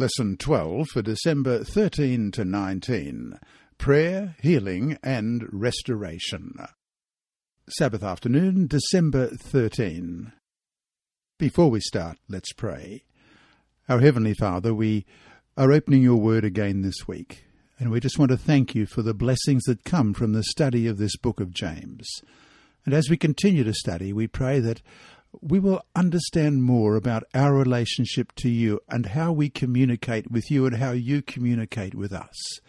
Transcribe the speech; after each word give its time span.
Lesson 0.00 0.38
12 0.38 0.88
for 0.94 1.02
December 1.02 1.62
13 1.62 2.30
to 2.30 2.42
19 2.42 3.38
Prayer, 3.76 4.34
Healing 4.40 4.96
and 5.02 5.46
Restoration. 5.52 6.54
Sabbath 7.68 8.02
afternoon, 8.02 8.66
December 8.66 9.26
13. 9.26 10.32
Before 11.38 11.70
we 11.70 11.80
start, 11.80 12.16
let's 12.30 12.54
pray. 12.54 13.04
Our 13.90 14.00
Heavenly 14.00 14.32
Father, 14.32 14.72
we 14.72 15.04
are 15.58 15.70
opening 15.70 16.00
your 16.00 16.16
word 16.16 16.46
again 16.46 16.80
this 16.80 17.06
week, 17.06 17.44
and 17.78 17.90
we 17.90 18.00
just 18.00 18.18
want 18.18 18.30
to 18.30 18.38
thank 18.38 18.74
you 18.74 18.86
for 18.86 19.02
the 19.02 19.12
blessings 19.12 19.64
that 19.64 19.84
come 19.84 20.14
from 20.14 20.32
the 20.32 20.44
study 20.44 20.86
of 20.86 20.96
this 20.96 21.18
book 21.18 21.40
of 21.40 21.52
James. 21.52 22.08
And 22.86 22.94
as 22.94 23.10
we 23.10 23.18
continue 23.18 23.64
to 23.64 23.74
study, 23.74 24.14
we 24.14 24.26
pray 24.26 24.60
that 24.60 24.80
we 25.40 25.60
will 25.60 25.82
understand 25.94 26.62
more 26.62 26.96
about 26.96 27.24
our 27.34 27.54
relationship 27.54 28.32
to 28.36 28.48
you 28.48 28.80
and 28.88 29.06
how 29.06 29.32
we 29.32 29.48
communicate 29.48 30.30
with 30.30 30.50
you 30.50 30.66
and 30.66 30.76
how 30.76 30.92
you 30.92 31.22
communicate 31.22 31.94
with 31.94 32.12
us. 32.12 32.60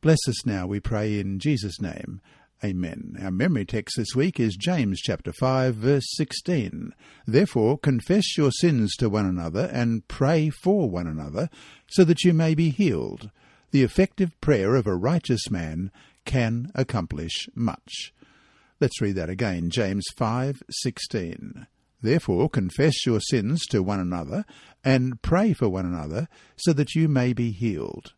Bless 0.00 0.18
us 0.28 0.46
now, 0.46 0.66
we 0.66 0.80
pray 0.80 1.18
in 1.18 1.38
Jesus' 1.38 1.80
name. 1.80 2.20
Amen. 2.64 3.16
Our 3.20 3.32
memory 3.32 3.64
text 3.64 3.96
this 3.96 4.14
week 4.14 4.38
is 4.38 4.54
James 4.54 5.00
chapter 5.00 5.32
5 5.32 5.74
verse 5.74 6.04
16. 6.14 6.94
Therefore 7.26 7.76
confess 7.76 8.38
your 8.38 8.52
sins 8.52 8.94
to 8.96 9.08
one 9.08 9.26
another 9.26 9.68
and 9.72 10.06
pray 10.06 10.48
for 10.48 10.88
one 10.88 11.08
another 11.08 11.50
so 11.88 12.04
that 12.04 12.22
you 12.22 12.32
may 12.32 12.54
be 12.54 12.70
healed. 12.70 13.30
The 13.72 13.82
effective 13.82 14.40
prayer 14.40 14.76
of 14.76 14.86
a 14.86 14.94
righteous 14.94 15.50
man 15.50 15.90
can 16.24 16.70
accomplish 16.76 17.48
much. 17.54 18.12
Let's 18.82 19.00
read 19.00 19.14
that 19.14 19.30
again. 19.30 19.70
James 19.70 20.04
5:16. 20.16 21.68
Therefore 22.00 22.50
confess 22.50 23.06
your 23.06 23.20
sins 23.20 23.64
to 23.66 23.80
one 23.80 24.00
another 24.00 24.44
and 24.82 25.22
pray 25.22 25.52
for 25.52 25.68
one 25.68 25.86
another 25.86 26.26
so 26.56 26.72
that 26.72 26.96
you 26.96 27.06
may 27.06 27.32
be 27.32 27.52
healed. 27.52 28.12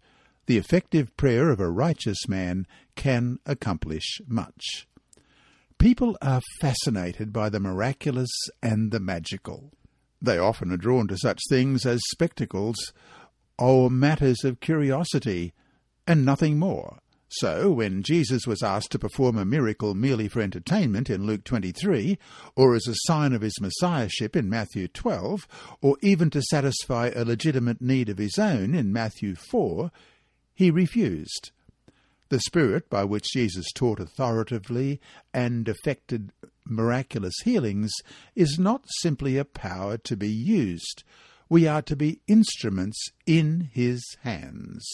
The 0.46 0.56
effective 0.56 1.14
prayer 1.18 1.50
of 1.50 1.60
a 1.60 1.68
righteous 1.68 2.26
man 2.28 2.66
can 2.96 3.40
accomplish 3.44 4.22
much. 4.26 4.88
People 5.76 6.16
are 6.22 6.40
fascinated 6.62 7.30
by 7.30 7.50
the 7.50 7.60
miraculous 7.60 8.32
and 8.62 8.90
the 8.90 9.00
magical. 9.00 9.70
They 10.22 10.38
often 10.38 10.72
are 10.72 10.78
drawn 10.78 11.08
to 11.08 11.18
such 11.18 11.42
things 11.50 11.84
as 11.84 12.00
spectacles 12.12 12.94
or 13.58 13.90
matters 13.90 14.44
of 14.44 14.60
curiosity, 14.60 15.52
and 16.06 16.24
nothing 16.24 16.58
more. 16.58 17.00
So, 17.38 17.72
when 17.72 18.02
Jesus 18.02 18.46
was 18.46 18.62
asked 18.62 18.92
to 18.92 18.98
perform 18.98 19.36
a 19.36 19.44
miracle 19.44 19.94
merely 19.94 20.28
for 20.28 20.40
entertainment 20.40 21.10
in 21.10 21.26
Luke 21.26 21.42
23, 21.44 22.16
or 22.54 22.74
as 22.74 22.86
a 22.86 22.94
sign 23.06 23.32
of 23.32 23.42
his 23.42 23.60
messiahship 23.60 24.36
in 24.36 24.48
Matthew 24.48 24.86
12, 24.88 25.48
or 25.80 25.96
even 26.00 26.30
to 26.30 26.42
satisfy 26.42 27.08
a 27.08 27.24
legitimate 27.24 27.80
need 27.80 28.08
of 28.08 28.18
his 28.18 28.38
own 28.38 28.74
in 28.74 28.92
Matthew 28.92 29.34
4, 29.34 29.90
he 30.54 30.70
refused. 30.70 31.50
The 32.28 32.40
spirit 32.40 32.88
by 32.88 33.04
which 33.04 33.32
Jesus 33.32 33.66
taught 33.72 34.00
authoritatively 34.00 35.00
and 35.32 35.68
effected 35.68 36.30
miraculous 36.64 37.34
healings 37.44 37.92
is 38.34 38.58
not 38.58 38.84
simply 39.00 39.36
a 39.36 39.44
power 39.44 39.96
to 39.98 40.16
be 40.16 40.30
used. 40.30 41.02
We 41.48 41.66
are 41.66 41.82
to 41.82 41.96
be 41.96 42.20
instruments 42.26 43.10
in 43.26 43.70
his 43.72 44.02
hands. 44.22 44.84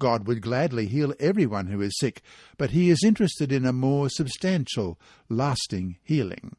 God 0.00 0.26
would 0.26 0.42
gladly 0.42 0.86
heal 0.86 1.14
everyone 1.20 1.68
who 1.68 1.80
is 1.80 1.96
sick, 2.00 2.22
but 2.58 2.70
he 2.70 2.90
is 2.90 3.04
interested 3.04 3.52
in 3.52 3.64
a 3.64 3.72
more 3.72 4.08
substantial, 4.08 4.98
lasting 5.28 5.98
healing. 6.02 6.56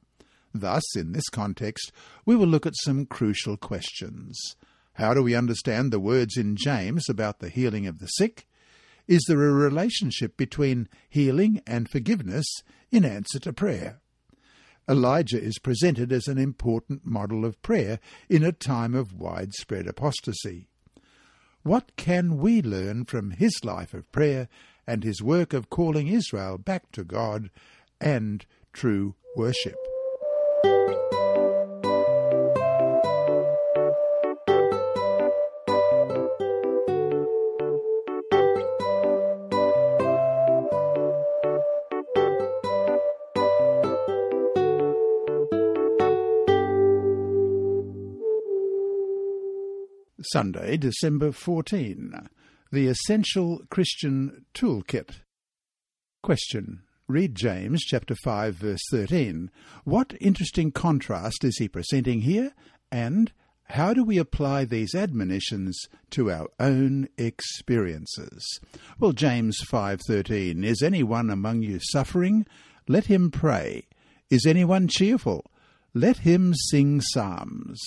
Thus, 0.53 0.83
in 0.95 1.11
this 1.11 1.27
context, 1.27 1.91
we 2.25 2.37
will 2.37 2.47
look 2.47 2.65
at 2.65 2.75
some 2.83 3.05
crucial 3.05 3.57
questions. 3.57 4.39
How 4.93 5.13
do 5.13 5.23
we 5.23 5.35
understand 5.35 5.91
the 5.91 5.99
words 5.99 6.37
in 6.37 6.55
James 6.55 7.09
about 7.09 7.39
the 7.39 7.49
healing 7.49 7.87
of 7.87 7.99
the 7.99 8.07
sick? 8.07 8.47
Is 9.07 9.23
there 9.27 9.41
a 9.41 9.51
relationship 9.51 10.37
between 10.37 10.87
healing 11.09 11.61
and 11.65 11.89
forgiveness 11.89 12.45
in 12.91 13.03
answer 13.03 13.39
to 13.39 13.51
prayer? 13.51 13.99
Elijah 14.87 15.41
is 15.41 15.59
presented 15.59 16.11
as 16.11 16.27
an 16.27 16.37
important 16.37 17.05
model 17.05 17.45
of 17.45 17.61
prayer 17.61 17.99
in 18.29 18.43
a 18.43 18.51
time 18.51 18.93
of 18.93 19.13
widespread 19.13 19.87
apostasy. 19.87 20.67
What 21.63 21.95
can 21.95 22.37
we 22.37 22.61
learn 22.61 23.05
from 23.05 23.31
his 23.31 23.53
life 23.63 23.93
of 23.93 24.11
prayer 24.11 24.47
and 24.87 25.03
his 25.03 25.21
work 25.21 25.53
of 25.53 25.69
calling 25.69 26.07
Israel 26.07 26.57
back 26.57 26.91
to 26.93 27.03
God 27.03 27.51
and 27.99 28.45
true 28.73 29.13
worship? 29.35 29.77
Sunday, 50.31 50.77
December 50.77 51.33
14. 51.33 52.29
The 52.71 52.87
Essential 52.87 53.63
Christian 53.69 54.45
Toolkit. 54.53 55.21
Question. 56.23 56.83
Read 57.05 57.35
James 57.35 57.83
chapter 57.83 58.15
5 58.15 58.55
verse 58.55 58.79
13. 58.91 59.51
What 59.83 60.13
interesting 60.21 60.71
contrast 60.71 61.43
is 61.43 61.57
he 61.57 61.67
presenting 61.67 62.21
here 62.21 62.53
and 62.89 63.33
how 63.65 63.93
do 63.93 64.05
we 64.05 64.17
apply 64.17 64.63
these 64.63 64.95
admonitions 64.95 65.77
to 66.11 66.31
our 66.31 66.47
own 66.61 67.09
experiences? 67.17 68.59
Well, 68.99 69.11
James 69.11 69.57
5:13 69.69 70.63
Is 70.63 70.81
anyone 70.81 71.29
among 71.29 71.63
you 71.63 71.79
suffering? 71.91 72.45
Let 72.87 73.07
him 73.07 73.31
pray. 73.31 73.87
Is 74.29 74.45
anyone 74.45 74.87
cheerful? 74.87 75.51
Let 75.93 76.19
him 76.19 76.53
sing 76.53 77.01
psalms. 77.01 77.81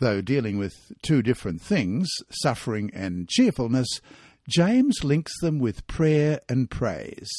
Though 0.00 0.22
dealing 0.22 0.56
with 0.56 0.92
two 1.02 1.22
different 1.22 1.60
things, 1.60 2.08
suffering 2.30 2.90
and 2.94 3.28
cheerfulness, 3.28 4.00
James 4.48 5.04
links 5.04 5.38
them 5.40 5.58
with 5.58 5.86
prayer 5.86 6.40
and 6.48 6.70
praise. 6.70 7.30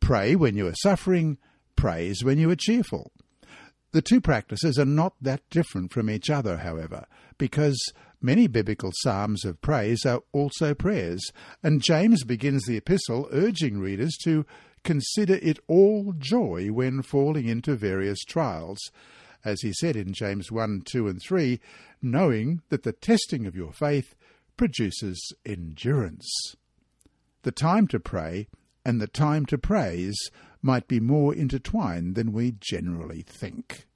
Pray 0.00 0.34
when 0.34 0.56
you 0.56 0.66
are 0.66 0.74
suffering, 0.74 1.38
praise 1.76 2.24
when 2.24 2.36
you 2.36 2.50
are 2.50 2.56
cheerful. 2.56 3.12
The 3.92 4.02
two 4.02 4.20
practices 4.20 4.76
are 4.76 4.84
not 4.84 5.14
that 5.20 5.48
different 5.50 5.92
from 5.92 6.10
each 6.10 6.28
other, 6.28 6.58
however, 6.58 7.06
because 7.38 7.80
many 8.20 8.48
biblical 8.48 8.90
psalms 8.92 9.44
of 9.44 9.60
praise 9.60 10.04
are 10.04 10.20
also 10.32 10.74
prayers, 10.74 11.30
and 11.62 11.80
James 11.80 12.24
begins 12.24 12.64
the 12.64 12.76
epistle 12.76 13.28
urging 13.30 13.78
readers 13.78 14.16
to 14.24 14.44
consider 14.82 15.38
it 15.40 15.60
all 15.68 16.12
joy 16.18 16.68
when 16.72 17.02
falling 17.02 17.46
into 17.46 17.76
various 17.76 18.18
trials, 18.24 18.78
as 19.48 19.62
he 19.62 19.72
said 19.72 19.96
in 19.96 20.12
James 20.12 20.52
1, 20.52 20.82
2, 20.84 21.08
and 21.08 21.20
3, 21.20 21.60
knowing 22.02 22.62
that 22.68 22.82
the 22.82 22.92
testing 22.92 23.46
of 23.46 23.56
your 23.56 23.72
faith 23.72 24.14
produces 24.56 25.32
endurance. 25.44 26.28
The 27.42 27.52
time 27.52 27.88
to 27.88 27.98
pray 27.98 28.48
and 28.84 29.00
the 29.00 29.06
time 29.06 29.46
to 29.46 29.58
praise 29.58 30.18
might 30.62 30.88
be 30.88 31.00
more 31.00 31.34
intertwined 31.34 32.14
than 32.14 32.32
we 32.32 32.56
generally 32.60 33.22
think. 33.22 33.86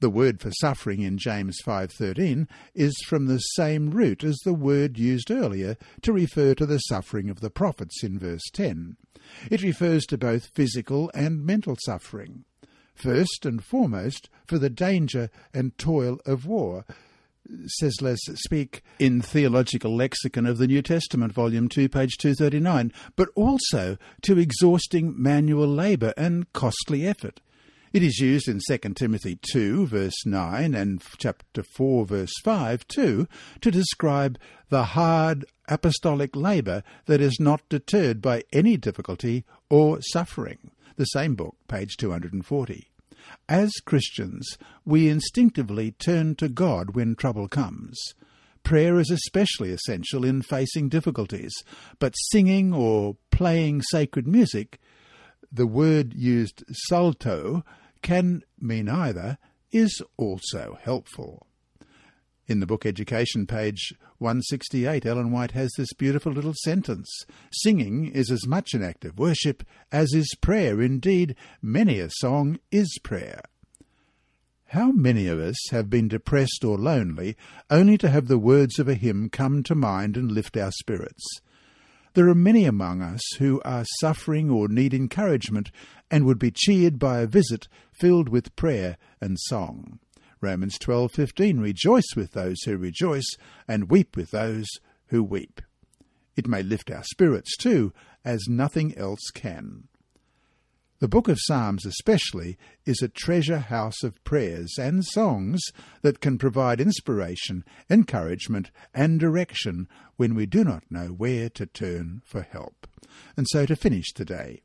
The 0.00 0.10
word 0.10 0.40
for 0.40 0.50
suffering 0.60 1.00
in 1.00 1.16
James 1.16 1.56
5:13 1.64 2.48
is 2.74 2.94
from 3.06 3.26
the 3.26 3.38
same 3.38 3.90
root 3.90 4.22
as 4.24 4.36
the 4.44 4.52
word 4.52 4.98
used 4.98 5.30
earlier 5.30 5.76
to 6.02 6.12
refer 6.12 6.54
to 6.54 6.66
the 6.66 6.78
suffering 6.78 7.30
of 7.30 7.40
the 7.40 7.50
prophets 7.50 8.04
in 8.04 8.18
verse 8.18 8.44
10. 8.52 8.96
It 9.50 9.62
refers 9.62 10.04
to 10.06 10.18
both 10.18 10.50
physical 10.54 11.10
and 11.14 11.46
mental 11.46 11.76
suffering 11.84 12.44
first 12.96 13.44
and 13.44 13.62
foremost 13.62 14.28
for 14.46 14.58
the 14.58 14.70
danger 14.70 15.30
and 15.54 15.76
toil 15.78 16.18
of 16.26 16.46
war, 16.46 16.84
says 17.66 17.96
Ceslas 17.98 18.20
Spicq 18.46 18.80
in 18.98 19.20
Theological 19.20 19.94
Lexicon 19.94 20.46
of 20.46 20.58
the 20.58 20.66
New 20.66 20.82
Testament, 20.82 21.32
Volume 21.32 21.68
2, 21.68 21.88
page 21.88 22.16
239, 22.18 22.92
but 23.14 23.28
also 23.34 23.96
to 24.22 24.38
exhausting 24.38 25.14
manual 25.16 25.68
labour 25.68 26.12
and 26.16 26.52
costly 26.52 27.06
effort. 27.06 27.40
It 27.92 28.02
is 28.02 28.18
used 28.18 28.48
in 28.48 28.60
2 28.66 28.94
Timothy 28.94 29.38
2, 29.52 29.86
verse 29.86 30.26
9, 30.26 30.74
and 30.74 31.02
chapter 31.18 31.62
4, 31.62 32.06
verse 32.06 32.32
5, 32.44 32.86
too, 32.88 33.28
to 33.60 33.70
describe 33.70 34.38
the 34.68 34.84
hard 34.84 35.46
apostolic 35.68 36.34
labour 36.34 36.82
that 37.06 37.20
is 37.20 37.38
not 37.40 37.66
deterred 37.68 38.20
by 38.20 38.42
any 38.52 38.76
difficulty 38.76 39.44
or 39.70 40.00
suffering 40.02 40.58
the 40.96 41.04
same 41.04 41.34
book, 41.34 41.56
page 41.68 41.96
240. 41.96 42.90
As 43.48 43.72
Christians, 43.84 44.58
we 44.84 45.08
instinctively 45.08 45.92
turn 45.92 46.34
to 46.36 46.48
God 46.48 46.94
when 46.94 47.14
trouble 47.14 47.48
comes. 47.48 47.98
Prayer 48.62 48.98
is 48.98 49.10
especially 49.10 49.70
essential 49.70 50.24
in 50.24 50.42
facing 50.42 50.88
difficulties, 50.88 51.52
but 51.98 52.14
singing 52.30 52.72
or 52.72 53.16
playing 53.30 53.82
sacred 53.82 54.26
music, 54.26 54.80
the 55.52 55.66
word 55.66 56.14
used 56.14 56.64
psallo, 56.90 57.62
can 58.02 58.42
mean 58.58 58.88
either, 58.88 59.38
is 59.70 60.02
also 60.16 60.78
helpful. 60.82 61.46
In 62.48 62.60
the 62.60 62.66
book 62.66 62.86
Education, 62.86 63.46
page 63.46 63.92
168, 64.18 65.04
Ellen 65.04 65.30
White 65.30 65.52
has 65.52 65.70
this 65.76 65.92
beautiful 65.92 66.32
little 66.32 66.54
sentence 66.64 67.08
Singing 67.52 68.06
is 68.06 68.30
as 68.30 68.46
much 68.46 68.74
an 68.74 68.82
act 68.82 69.04
of 69.04 69.18
worship 69.18 69.62
as 69.92 70.12
is 70.12 70.34
prayer. 70.40 70.80
Indeed, 70.80 71.36
many 71.60 72.00
a 72.00 72.08
song 72.10 72.58
is 72.70 72.98
prayer. 73.02 73.42
How 74.70 74.90
many 74.90 75.28
of 75.28 75.38
us 75.38 75.56
have 75.70 75.88
been 75.88 76.08
depressed 76.08 76.64
or 76.64 76.76
lonely 76.76 77.36
only 77.70 77.96
to 77.98 78.08
have 78.08 78.26
the 78.26 78.38
words 78.38 78.78
of 78.78 78.88
a 78.88 78.94
hymn 78.94 79.30
come 79.30 79.62
to 79.62 79.74
mind 79.74 80.16
and 80.16 80.32
lift 80.32 80.56
our 80.56 80.72
spirits? 80.72 81.24
There 82.14 82.28
are 82.28 82.34
many 82.34 82.64
among 82.64 83.02
us 83.02 83.20
who 83.38 83.60
are 83.64 83.84
suffering 84.00 84.50
or 84.50 84.68
need 84.68 84.94
encouragement 84.94 85.70
and 86.10 86.24
would 86.24 86.38
be 86.38 86.50
cheered 86.50 86.98
by 86.98 87.20
a 87.20 87.26
visit 87.26 87.68
filled 87.92 88.28
with 88.28 88.56
prayer 88.56 88.96
and 89.20 89.36
song. 89.38 90.00
Romans 90.40 90.78
12:15 90.78 91.60
Rejoice 91.60 92.14
with 92.14 92.32
those 92.32 92.62
who 92.64 92.76
rejoice 92.76 93.28
and 93.66 93.90
weep 93.90 94.16
with 94.16 94.30
those 94.30 94.66
who 95.06 95.22
weep. 95.22 95.62
It 96.36 96.46
may 96.46 96.62
lift 96.62 96.90
our 96.90 97.04
spirits 97.04 97.56
too, 97.56 97.92
as 98.24 98.48
nothing 98.48 98.96
else 98.96 99.30
can. 99.32 99.88
The 100.98 101.08
book 101.08 101.28
of 101.28 101.38
Psalms, 101.38 101.84
especially, 101.84 102.56
is 102.86 103.02
a 103.02 103.08
treasure 103.08 103.58
house 103.58 104.02
of 104.02 104.22
prayers 104.24 104.78
and 104.78 105.04
songs 105.04 105.60
that 106.00 106.20
can 106.20 106.38
provide 106.38 106.80
inspiration, 106.80 107.64
encouragement, 107.90 108.70
and 108.94 109.20
direction 109.20 109.88
when 110.16 110.34
we 110.34 110.46
do 110.46 110.64
not 110.64 110.84
know 110.90 111.08
where 111.08 111.50
to 111.50 111.66
turn 111.66 112.22
for 112.24 112.40
help. 112.40 112.86
And 113.36 113.46
so 113.50 113.66
to 113.66 113.76
finish 113.76 114.12
today, 114.14 114.62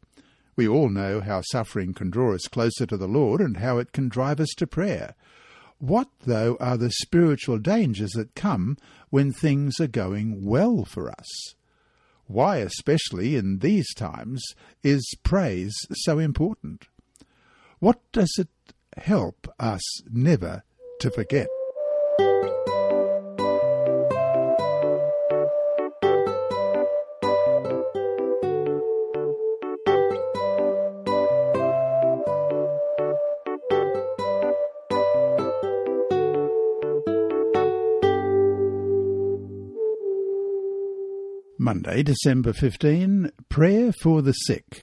we 0.56 0.68
all 0.68 0.89
know 0.89 1.19
how 1.19 1.41
suffering 1.41 1.94
can 1.94 2.09
draw 2.09 2.33
us 2.33 2.47
closer 2.47 2.85
to 2.85 2.97
the 2.97 3.07
Lord 3.07 3.41
and 3.41 3.57
how 3.57 3.77
it 3.77 3.91
can 3.91 4.07
drive 4.07 4.39
us 4.39 4.53
to 4.57 4.68
prayer. 4.68 5.15
What, 5.81 6.10
though, 6.28 6.57
are 6.60 6.78
the 6.78 6.92
spiritual 6.92 7.57
dangers 7.57 8.12
that 8.12 8.36
come 8.36 8.78
when 9.10 9.33
things 9.33 9.80
are 9.80 9.88
going 9.88 10.45
well 10.45 10.86
for 10.86 11.10
us? 11.10 11.56
Why, 12.28 12.57
especially 12.57 13.36
in 13.36 13.57
these 13.60 13.92
times, 13.95 14.44
is 14.83 15.04
praise 15.24 15.74
so 15.92 16.19
important? 16.19 16.88
What 17.80 18.00
does 18.12 18.31
it 18.38 18.50
help 18.95 19.48
us 19.60 19.81
never 20.12 20.62
to 21.00 21.10
forget? 21.10 21.48
Monday, 41.71 42.03
December 42.03 42.51
15, 42.51 43.31
Prayer 43.47 43.94
for 43.94 44.21
the 44.21 44.33
Sick. 44.33 44.81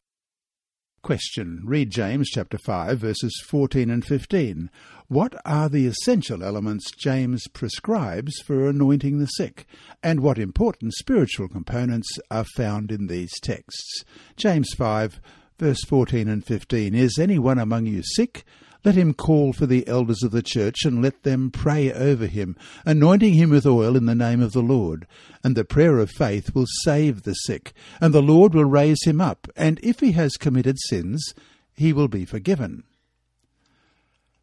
Question. 1.02 1.60
Read 1.66 1.90
James 1.90 2.30
chapter 2.30 2.56
5 2.56 2.98
verses 2.98 3.44
14 3.46 3.90
and 3.90 4.02
15. 4.02 4.70
What 5.08 5.34
are 5.44 5.68
the 5.68 5.86
essential 5.86 6.42
elements 6.42 6.90
James 6.92 7.46
prescribes 7.52 8.40
for 8.40 8.66
anointing 8.66 9.18
the 9.18 9.26
sick? 9.26 9.66
And 10.02 10.20
what 10.20 10.38
important 10.38 10.94
spiritual 10.94 11.46
components 11.46 12.08
are 12.30 12.46
found 12.56 12.90
in 12.90 13.08
these 13.08 13.38
texts? 13.42 14.04
James 14.38 14.72
5 14.72 15.20
verse 15.58 15.84
14 15.84 16.26
and 16.26 16.42
15. 16.42 16.94
Is 16.94 17.18
anyone 17.18 17.58
among 17.58 17.84
you 17.84 18.00
sick? 18.02 18.46
Let 18.88 18.96
him 18.96 19.12
call 19.12 19.52
for 19.52 19.66
the 19.66 19.86
elders 19.86 20.22
of 20.22 20.30
the 20.30 20.40
church, 20.40 20.86
and 20.86 21.02
let 21.02 21.22
them 21.22 21.50
pray 21.50 21.92
over 21.92 22.24
him, 22.24 22.56
anointing 22.86 23.34
him 23.34 23.50
with 23.50 23.66
oil 23.66 23.98
in 23.98 24.06
the 24.06 24.14
name 24.14 24.40
of 24.40 24.52
the 24.52 24.62
Lord. 24.62 25.06
And 25.44 25.54
the 25.54 25.62
prayer 25.66 25.98
of 25.98 26.10
faith 26.10 26.54
will 26.54 26.64
save 26.84 27.24
the 27.24 27.34
sick, 27.34 27.74
and 28.00 28.14
the 28.14 28.22
Lord 28.22 28.54
will 28.54 28.64
raise 28.64 29.04
him 29.04 29.20
up, 29.20 29.46
and 29.54 29.78
if 29.82 30.00
he 30.00 30.12
has 30.12 30.38
committed 30.38 30.78
sins, 30.80 31.34
he 31.74 31.92
will 31.92 32.08
be 32.08 32.24
forgiven. 32.24 32.84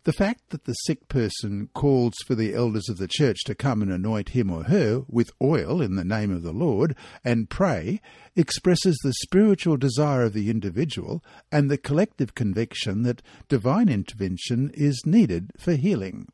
The 0.05 0.13
fact 0.13 0.51
that 0.51 0.65
the 0.65 0.73
sick 0.73 1.07
person 1.07 1.69
calls 1.73 2.13
for 2.27 2.35
the 2.35 2.53
elders 2.53 2.89
of 2.89 2.99
the 2.99 3.07
church 3.07 3.39
to 3.45 3.55
come 3.55 3.81
and 3.81 3.91
anoint 3.91 4.29
him 4.29 4.51
or 4.51 4.65
her 4.65 5.03
with 5.07 5.31
oil 5.41 5.81
in 5.81 5.95
the 5.95 6.05
name 6.05 6.29
of 6.29 6.43
the 6.43 6.53
Lord 6.53 6.95
and 7.23 7.49
pray 7.49 8.01
expresses 8.35 8.95
the 9.03 9.15
spiritual 9.23 9.77
desire 9.77 10.21
of 10.21 10.33
the 10.33 10.51
individual 10.51 11.23
and 11.51 11.71
the 11.71 11.79
collective 11.79 12.35
conviction 12.35 13.01
that 13.01 13.23
divine 13.49 13.89
intervention 13.89 14.69
is 14.75 15.01
needed 15.07 15.49
for 15.57 15.73
healing. 15.73 16.27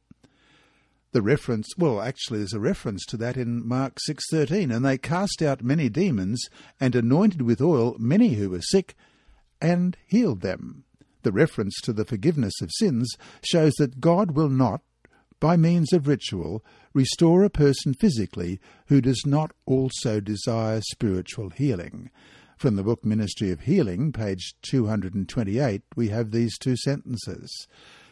The 1.14 1.22
reference, 1.22 1.70
well, 1.78 2.02
actually, 2.02 2.40
there's 2.40 2.52
a 2.52 2.60
reference 2.60 3.06
to 3.06 3.18
that 3.18 3.38
in 3.38 3.66
Mark 3.66 4.00
6:13, 4.06 4.70
and 4.70 4.84
they 4.84 4.98
cast 4.98 5.42
out 5.42 5.64
many 5.64 5.88
demons 5.88 6.44
and 6.82 6.94
anointed 6.94 7.42
with 7.42 7.62
oil 7.62 7.96
many 7.98 8.34
who 8.34 8.50
were 8.50 8.62
sick 8.62 8.96
and 9.62 9.96
healed 10.08 10.42
them. 10.42 10.84
The 11.24 11.32
reference 11.32 11.80
to 11.84 11.94
the 11.94 12.06
forgiveness 12.06 12.54
of 12.62 12.72
sins 12.74 13.16
shows 13.44 13.74
that 13.74 14.02
God 14.02 14.32
will 14.32 14.50
not, 14.50 14.82
by 15.40 15.58
means 15.58 15.94
of 15.94 16.08
ritual, 16.08 16.64
restore 16.94 17.44
a 17.44 17.50
person 17.50 17.94
physically 17.94 18.60
who 18.88 19.02
does 19.02 19.24
not 19.26 19.52
also 19.66 20.20
desire 20.20 20.82
spiritual 20.82 21.50
healing. 21.50 22.10
From 22.58 22.76
the 22.76 22.84
book 22.84 23.04
Ministry 23.04 23.50
of 23.50 23.62
Healing, 23.62 24.12
page 24.12 24.54
228, 24.62 25.82
we 25.96 26.10
have 26.10 26.30
these 26.30 26.58
two 26.60 26.78
sentences. 26.78 27.68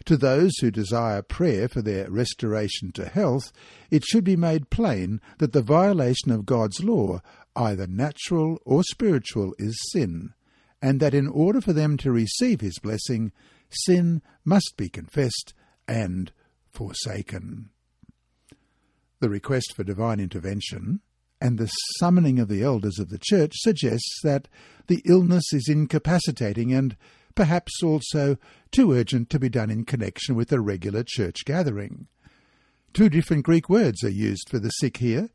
To 0.06 0.18
those 0.18 0.58
who 0.60 0.72
desire 0.72 1.22
prayer 1.22 1.68
for 1.68 1.84
their 1.84 2.10
restoration 2.10 2.92
to 2.94 3.06
health, 3.06 3.52
it 3.92 4.04
should 4.04 4.24
be 4.24 4.36
made 4.36 4.72
plain 4.72 5.22
that 5.38 5.54
the 5.54 5.62
violation 5.62 6.32
of 6.32 6.48
God's 6.48 6.84
law, 6.84 7.22
either 7.56 7.86
natural 7.86 8.60
or 8.66 8.84
spiritual, 8.84 9.54
is 9.60 9.78
sin 9.92 10.34
and 10.82 11.00
that 11.00 11.14
in 11.14 11.28
order 11.28 11.62
for 11.62 11.74
them 11.74 11.98
to 11.98 12.12
receive 12.12 12.62
his 12.62 12.80
blessing, 12.80 13.32
sin 13.70 14.22
must 14.46 14.76
be 14.78 14.90
confessed 14.90 15.54
and 15.88 16.32
forsaken. 16.68 17.70
The 19.20 19.30
request 19.30 19.74
for 19.76 19.84
divine 19.84 20.20
intervention 20.20 21.02
and 21.42 21.58
the 21.58 21.72
summoning 22.00 22.40
of 22.40 22.48
the 22.48 22.64
elders 22.64 23.00
of 23.00 23.10
the 23.10 23.20
church 23.22 23.54
suggests 23.56 24.20
that 24.24 24.48
the 24.88 25.02
illness 25.06 25.54
is 25.54 25.68
incapacitating 25.70 26.74
and 26.74 26.96
perhaps 27.36 27.84
also 27.84 28.38
too 28.72 28.92
urgent 28.92 29.30
to 29.30 29.40
be 29.40 29.50
done 29.50 29.70
in 29.70 29.86
connection 29.86 30.36
with 30.36 30.52
a 30.52 30.60
regular 30.60 31.04
church 31.06 31.46
gathering. 31.46 32.08
Two 32.94 33.10
different 33.10 33.46
Greek 33.46 33.70
words 33.70 34.04
are 34.04 34.10
used 34.10 34.50
for 34.50 34.60
the 34.60 34.70
sick 34.70 34.98
here, 34.98 35.30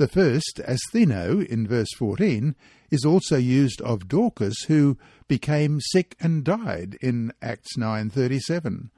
the 0.00 0.08
first, 0.08 0.62
astheno, 0.66 1.46
in 1.46 1.68
verse 1.68 1.92
14, 1.98 2.56
is 2.90 3.04
also 3.04 3.36
used 3.36 3.82
of 3.82 4.08
Dorcas, 4.08 4.62
who 4.66 4.96
became 5.28 5.78
sick 5.78 6.16
and 6.18 6.42
died 6.42 6.96
in 7.02 7.34
Acts 7.42 7.76
9.37. 7.76 8.88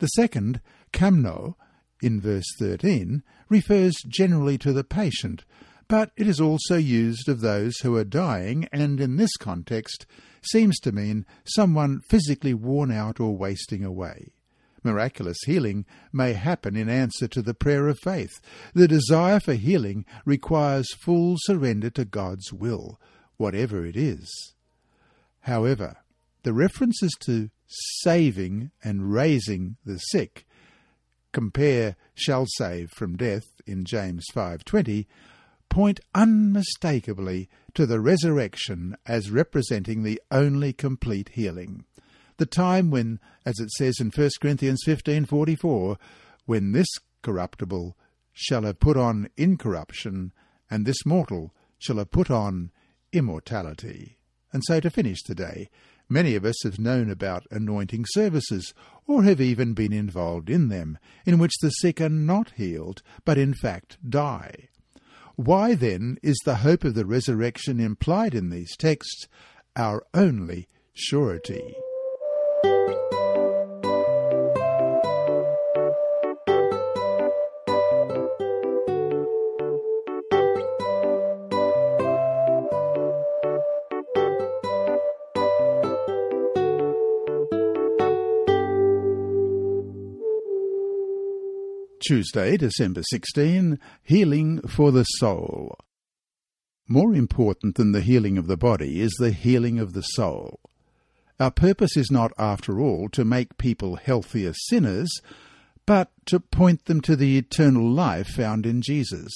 The 0.00 0.06
second, 0.08 0.60
kamno, 0.92 1.54
in 2.02 2.20
verse 2.20 2.44
13, 2.58 3.22
refers 3.48 3.94
generally 4.06 4.58
to 4.58 4.74
the 4.74 4.84
patient, 4.84 5.46
but 5.88 6.12
it 6.14 6.28
is 6.28 6.42
also 6.42 6.76
used 6.76 7.26
of 7.30 7.40
those 7.40 7.78
who 7.78 7.96
are 7.96 8.04
dying, 8.04 8.68
and 8.70 9.00
in 9.00 9.16
this 9.16 9.34
context 9.38 10.04
seems 10.42 10.78
to 10.80 10.92
mean 10.92 11.24
someone 11.42 12.02
physically 12.10 12.52
worn 12.52 12.92
out 12.92 13.18
or 13.18 13.34
wasting 13.34 13.82
away. 13.82 14.34
Miraculous 14.82 15.38
healing 15.46 15.84
may 16.12 16.32
happen 16.32 16.76
in 16.76 16.88
answer 16.88 17.28
to 17.28 17.42
the 17.42 17.54
prayer 17.54 17.88
of 17.88 17.98
faith. 17.98 18.40
The 18.74 18.88
desire 18.88 19.40
for 19.40 19.54
healing 19.54 20.04
requires 20.24 20.94
full 20.94 21.36
surrender 21.40 21.90
to 21.90 22.04
God's 22.04 22.52
will, 22.52 23.00
whatever 23.36 23.84
it 23.84 23.96
is. 23.96 24.54
However, 25.40 25.96
the 26.42 26.52
references 26.52 27.12
to 27.20 27.50
saving 27.66 28.70
and 28.82 29.12
raising 29.12 29.76
the 29.84 29.98
sick 29.98 30.46
compare 31.32 31.96
shall 32.14 32.46
save 32.56 32.90
from 32.90 33.16
death 33.16 33.46
in 33.66 33.84
James 33.84 34.24
5:20 34.34 35.06
point 35.68 36.00
unmistakably 36.14 37.48
to 37.74 37.86
the 37.86 38.00
resurrection 38.00 38.96
as 39.06 39.30
representing 39.30 40.02
the 40.02 40.20
only 40.30 40.72
complete 40.72 41.30
healing 41.34 41.84
the 42.40 42.46
time 42.46 42.90
when, 42.90 43.20
as 43.44 43.60
it 43.60 43.70
says 43.72 44.00
in 44.00 44.10
1 44.10 44.30
Corinthians 44.40 44.82
15:44, 44.86 45.98
when 46.46 46.72
this 46.72 46.88
corruptible 47.22 47.96
shall 48.32 48.62
have 48.62 48.80
put 48.80 48.96
on 48.96 49.28
incorruption, 49.36 50.32
and 50.70 50.86
this 50.86 51.04
mortal 51.04 51.54
shall 51.78 51.98
have 51.98 52.10
put 52.10 52.30
on 52.30 52.72
immortality. 53.12 54.16
And 54.52 54.62
so 54.64 54.80
to 54.80 54.88
finish 54.88 55.22
today, 55.22 55.68
many 56.08 56.34
of 56.34 56.46
us 56.46 56.56
have 56.64 56.78
known 56.78 57.10
about 57.10 57.46
anointing 57.50 58.06
services, 58.08 58.72
or 59.06 59.22
have 59.24 59.40
even 59.40 59.74
been 59.74 59.92
involved 59.92 60.48
in 60.48 60.68
them, 60.68 60.98
in 61.26 61.38
which 61.38 61.52
the 61.60 61.68
sick 61.70 62.00
are 62.00 62.08
not 62.08 62.52
healed, 62.56 63.02
but 63.26 63.36
in 63.36 63.52
fact 63.52 63.98
die. 64.08 64.70
Why 65.36 65.74
then 65.74 66.16
is 66.22 66.38
the 66.44 66.56
hope 66.56 66.84
of 66.84 66.94
the 66.94 67.04
resurrection 67.04 67.80
implied 67.80 68.34
in 68.34 68.48
these 68.48 68.74
texts 68.78 69.28
our 69.76 70.06
only 70.14 70.68
surety? 70.94 71.74
Tuesday, 92.00 92.56
December 92.56 93.02
16, 93.10 93.78
Healing 94.02 94.60
for 94.62 94.90
the 94.90 95.04
Soul. 95.04 95.76
More 96.88 97.14
important 97.14 97.76
than 97.76 97.92
the 97.92 98.00
healing 98.00 98.38
of 98.38 98.46
the 98.46 98.56
body 98.56 99.00
is 99.00 99.12
the 99.18 99.30
healing 99.30 99.78
of 99.78 99.92
the 99.92 100.02
soul. 100.02 100.58
Our 101.38 101.50
purpose 101.50 101.96
is 101.96 102.10
not, 102.10 102.32
after 102.36 102.80
all, 102.80 103.08
to 103.10 103.24
make 103.24 103.58
people 103.58 103.96
healthier 103.96 104.52
sinners, 104.54 105.08
but 105.86 106.10
to 106.26 106.40
point 106.40 106.86
them 106.86 107.00
to 107.02 107.16
the 107.16 107.38
eternal 107.38 107.88
life 107.88 108.28
found 108.28 108.66
in 108.66 108.82
Jesus. 108.82 109.30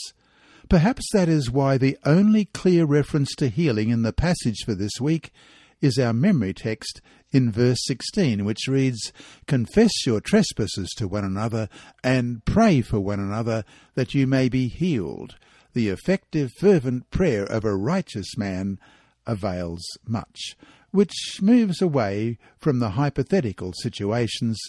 Perhaps 0.69 1.05
that 1.13 1.29
is 1.29 1.51
why 1.51 1.79
the 1.79 1.99
only 2.05 2.47
clear 2.47 2.87
reference 2.87 3.35
to 3.37 3.49
healing 3.49 3.91
in 3.91 4.03
the 4.03 4.13
passage 4.13 4.65
for 4.65 4.75
this 4.75 5.01
week 5.01 5.31
is 5.81 5.99
our 5.99 6.13
memory 6.13 6.55
text 6.55 7.01
in 7.35 7.51
verse 7.51 7.81
16, 7.87 8.45
which 8.45 8.69
reads, 8.69 9.13
Confess 9.49 10.07
your 10.07 10.21
trespasses 10.21 10.89
to 10.97 11.09
one 11.09 11.25
another 11.25 11.69
and 12.05 12.45
pray 12.45 12.81
for 12.81 13.01
one 13.01 13.19
another 13.19 13.65
that 13.97 14.15
you 14.15 14.27
may 14.27 14.49
be 14.49 14.69
healed. 14.69 15.35
The 15.73 15.89
effective, 15.89 16.53
fervent 16.61 17.11
prayer 17.11 17.43
of 17.43 17.65
a 17.65 17.75
righteous 17.75 18.39
man 18.39 18.79
avails 19.27 19.83
much, 20.07 20.57
which 20.93 21.41
moves 21.43 21.83
away 21.83 22.39
from 22.57 22.79
the 22.79 22.91
hypothetical 22.91 23.73
situations 23.73 24.61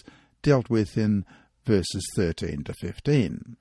dealt 0.42 0.68
with 0.68 0.98
in 0.98 1.24
verses 1.64 2.04
13 2.16 2.64
to 2.64 2.72
15. 2.72 3.56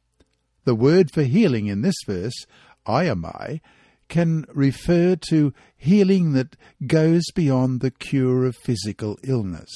The 0.64 0.76
word 0.76 1.12
for 1.14 1.24
healing 1.24 1.68
in 1.68 1.84
this 1.84 1.96
verse, 2.08 2.48
iamai, 2.88 3.62
can 4.08 4.46
refer 4.54 5.16
to 5.30 5.54
healing 5.78 6.34
that 6.34 6.56
goes 6.86 7.24
beyond 7.34 7.82
the 7.82 7.92
cure 7.92 8.46
of 8.46 8.56
physical 8.56 9.18
illness. 9.24 9.74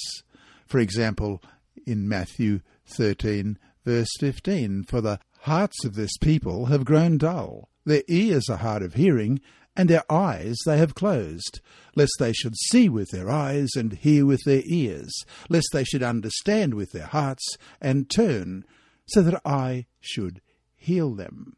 For 0.65 0.79
example, 0.79 1.41
in 1.85 2.07
Matthew 2.07 2.61
13, 2.85 3.57
verse 3.85 4.09
15, 4.19 4.83
For 4.83 5.01
the 5.01 5.19
hearts 5.41 5.83
of 5.85 5.95
this 5.95 6.15
people 6.17 6.67
have 6.67 6.85
grown 6.85 7.17
dull, 7.17 7.69
their 7.85 8.03
ears 8.07 8.45
are 8.49 8.57
hard 8.57 8.83
of 8.83 8.93
hearing, 8.93 9.41
and 9.75 9.89
their 9.89 10.03
eyes 10.11 10.57
they 10.65 10.77
have 10.77 10.95
closed, 10.95 11.61
lest 11.95 12.11
they 12.19 12.33
should 12.33 12.55
see 12.69 12.89
with 12.89 13.09
their 13.11 13.29
eyes 13.29 13.69
and 13.75 13.93
hear 13.93 14.25
with 14.25 14.41
their 14.45 14.61
ears, 14.65 15.11
lest 15.47 15.67
they 15.71 15.83
should 15.83 16.03
understand 16.03 16.73
with 16.73 16.91
their 16.91 17.05
hearts 17.05 17.57
and 17.81 18.09
turn, 18.09 18.65
so 19.07 19.21
that 19.21 19.41
I 19.45 19.85
should 19.99 20.41
heal 20.75 21.15
them. 21.15 21.55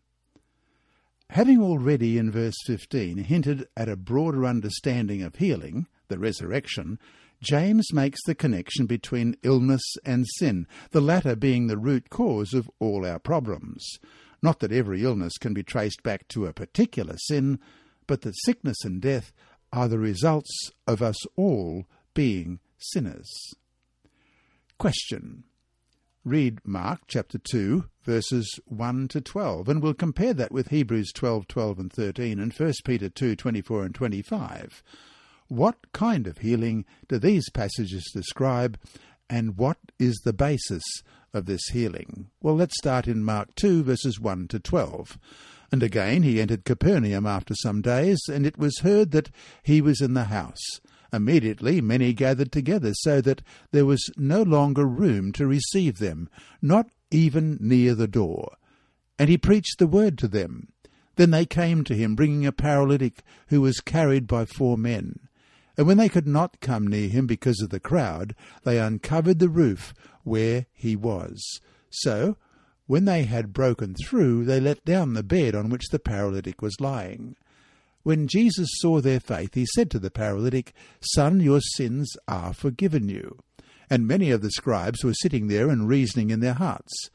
Having 1.32 1.62
already 1.62 2.18
in 2.18 2.30
verse 2.30 2.58
15 2.66 3.20
hinted 3.20 3.66
at 3.78 3.88
a 3.88 3.96
broader 3.96 4.46
understanding 4.46 5.24
of 5.24 5.36
healing, 5.36 5.88
the 6.10 6.20
resurrection, 6.20 7.00
James 7.42 7.94
makes 7.94 8.20
the 8.26 8.36
connection 8.36 8.86
between 8.86 9.38
illness 9.42 9.96
and 10.04 10.26
sin, 10.40 10.68
the 10.90 11.00
latter 11.00 11.38
being 11.38 11.68
the 11.68 11.78
root 11.78 12.10
cause 12.10 12.54
of 12.54 12.70
all 12.80 13.06
our 13.06 13.18
problems. 13.18 13.82
Not 14.42 14.60
that 14.60 14.74
every 14.74 15.06
illness 15.06 15.32
can 15.40 15.54
be 15.54 15.64
traced 15.64 16.04
back 16.04 16.28
to 16.30 16.48
a 16.48 16.54
particular 16.54 17.16
sin, 17.18 17.60
but 18.08 18.24
that 18.24 18.36
sickness 18.44 18.84
and 18.84 19.00
death 19.00 19.32
are 19.72 19.88
the 19.88 20.00
results 20.00 20.72
of 20.86 21.02
us 21.02 21.26
all 21.38 21.86
being 22.14 22.60
sinners. 22.78 23.32
Question. 24.78 25.46
Read 26.24 26.60
Mark 26.64 27.00
chapter 27.08 27.40
2, 27.40 27.86
verses 28.04 28.60
1 28.66 29.08
to 29.08 29.22
12, 29.22 29.68
and 29.68 29.82
we'll 29.82 29.96
compare 29.96 30.36
that 30.36 30.52
with 30.52 30.68
Hebrews 30.68 31.12
12, 31.14 31.48
12 31.48 31.80
and 31.80 31.92
13 31.92 32.40
and 32.40 32.54
1 32.54 32.74
Peter 32.86 33.10
2, 33.10 33.36
24 33.36 33.86
and 33.86 33.96
25. 33.96 34.84
What 35.48 35.78
kind 35.94 36.28
of 36.28 36.38
healing 36.38 36.86
do 37.08 37.18
these 37.18 37.50
passages 37.50 38.08
describe, 38.14 38.80
and 39.32 39.58
what 39.58 39.80
is 39.98 40.16
the 40.24 40.32
basis 40.32 40.84
of 41.34 41.48
this 41.48 41.66
healing? 41.72 42.30
Well, 42.40 42.56
let's 42.56 42.78
start 42.78 43.08
in 43.08 43.24
Mark 43.24 43.56
2, 43.56 43.84
verses 43.84 44.20
1 44.20 44.48
to 44.50 44.60
12. 44.60 45.18
And 45.72 45.82
again 45.82 46.22
he 46.22 46.40
entered 46.40 46.66
Capernaum 46.66 47.26
after 47.26 47.56
some 47.56 47.82
days, 47.82 48.20
and 48.32 48.46
it 48.46 48.60
was 48.60 48.82
heard 48.82 49.10
that 49.10 49.32
he 49.64 49.82
was 49.82 50.02
in 50.02 50.14
the 50.14 50.26
house. 50.26 50.82
Immediately 51.14 51.82
many 51.82 52.14
gathered 52.14 52.52
together, 52.52 52.94
so 52.94 53.20
that 53.22 53.42
there 53.72 53.86
was 53.86 54.10
no 54.16 54.42
longer 54.44 54.86
room 54.86 55.32
to 55.34 55.46
receive 55.46 56.00
them, 56.00 56.30
not 56.62 56.90
even 57.12 57.58
near 57.60 57.96
the 57.96 58.08
door. 58.08 58.56
And 59.20 59.30
he 59.30 59.38
preached 59.38 59.78
the 59.78 59.88
word 59.88 60.18
to 60.20 60.28
them. 60.28 60.70
Then 61.18 61.32
they 61.32 61.46
came 61.46 61.84
to 61.84 61.96
him, 61.96 62.16
bringing 62.16 62.46
a 62.46 62.52
paralytic 62.52 63.24
who 63.48 63.62
was 63.62 63.82
carried 63.82 64.26
by 64.26 64.46
four 64.46 64.78
men. 64.78 65.20
And 65.78 65.86
when 65.86 65.98
they 65.98 66.10
could 66.10 66.28
not 66.28 66.60
come 66.62 66.88
near 66.88 67.10
him 67.10 67.28
because 67.28 67.62
of 67.62 67.70
the 67.70 67.80
crowd, 67.80 68.36
they 68.64 68.80
uncovered 68.80 69.40
the 69.40 69.50
roof 69.50 69.94
where 70.24 70.66
he 70.74 70.96
was. 70.96 71.60
So, 71.90 72.38
when 72.88 73.06
they 73.06 73.24
had 73.24 73.54
broken 73.54 73.96
through, 73.96 74.46
they 74.46 74.60
let 74.60 74.86
down 74.86 75.14
the 75.14 75.24
bed 75.24 75.56
on 75.56 75.70
which 75.70 75.90
the 75.90 76.00
paralytic 76.00 76.62
was 76.62 76.80
lying. 76.80 77.36
When 78.04 78.28
Jesus 78.28 78.70
saw 78.80 79.00
their 79.00 79.20
faith, 79.20 79.54
he 79.54 79.66
said 79.66 79.92
to 79.92 80.00
the 80.00 80.12
paralytic, 80.12 80.74
Son, 81.02 81.40
your 81.40 81.62
sins 81.62 82.16
are 82.28 82.54
forgiven 82.54 83.10
you. 83.10 83.40
And 83.90 84.08
many 84.08 84.32
of 84.32 84.42
the 84.42 84.52
scribes 84.52 85.04
were 85.04 85.14
sitting 85.14 85.48
there 85.48 85.70
and 85.70 85.88
reasoning 85.88 86.30
in 86.30 86.40
their 86.40 86.54
hearts, 86.54 87.10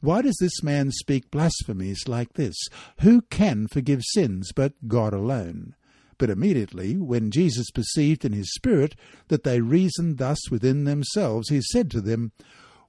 Why 0.00 0.22
does 0.22 0.36
this 0.40 0.62
man 0.62 0.90
speak 0.92 1.30
blasphemies 1.30 2.06
like 2.06 2.34
this? 2.34 2.56
Who 3.00 3.22
can 3.22 3.66
forgive 3.72 4.02
sins 4.02 4.52
but 4.54 4.72
God 4.88 5.12
alone? 5.12 5.74
But 6.16 6.30
immediately, 6.30 6.98
when 6.98 7.30
Jesus 7.30 7.70
perceived 7.70 8.24
in 8.26 8.32
his 8.32 8.52
spirit 8.52 8.94
that 9.28 9.42
they 9.42 9.60
reasoned 9.60 10.18
thus 10.18 10.38
within 10.50 10.84
themselves, 10.84 11.48
he 11.48 11.62
said 11.62 11.90
to 11.90 12.00
them, 12.00 12.32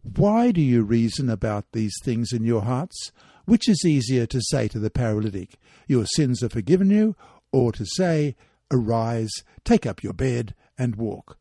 Why 0.03 0.51
do 0.51 0.61
you 0.61 0.83
reason 0.83 1.29
about 1.29 1.65
these 1.71 1.95
things 2.03 2.33
in 2.33 2.43
your 2.43 2.61
hearts? 2.61 3.11
Which 3.45 3.67
is 3.67 3.85
easier 3.85 4.25
to 4.27 4.41
say 4.49 4.67
to 4.67 4.79
the 4.79 4.89
paralytic, 4.89 5.57
Your 5.87 6.05
sins 6.05 6.43
are 6.43 6.49
forgiven 6.49 6.89
you, 6.89 7.15
or 7.51 7.71
to 7.73 7.85
say, 7.85 8.35
Arise, 8.71 9.31
take 9.63 9.85
up 9.85 10.03
your 10.03 10.13
bed, 10.13 10.55
and 10.77 10.95
walk. 10.95 11.37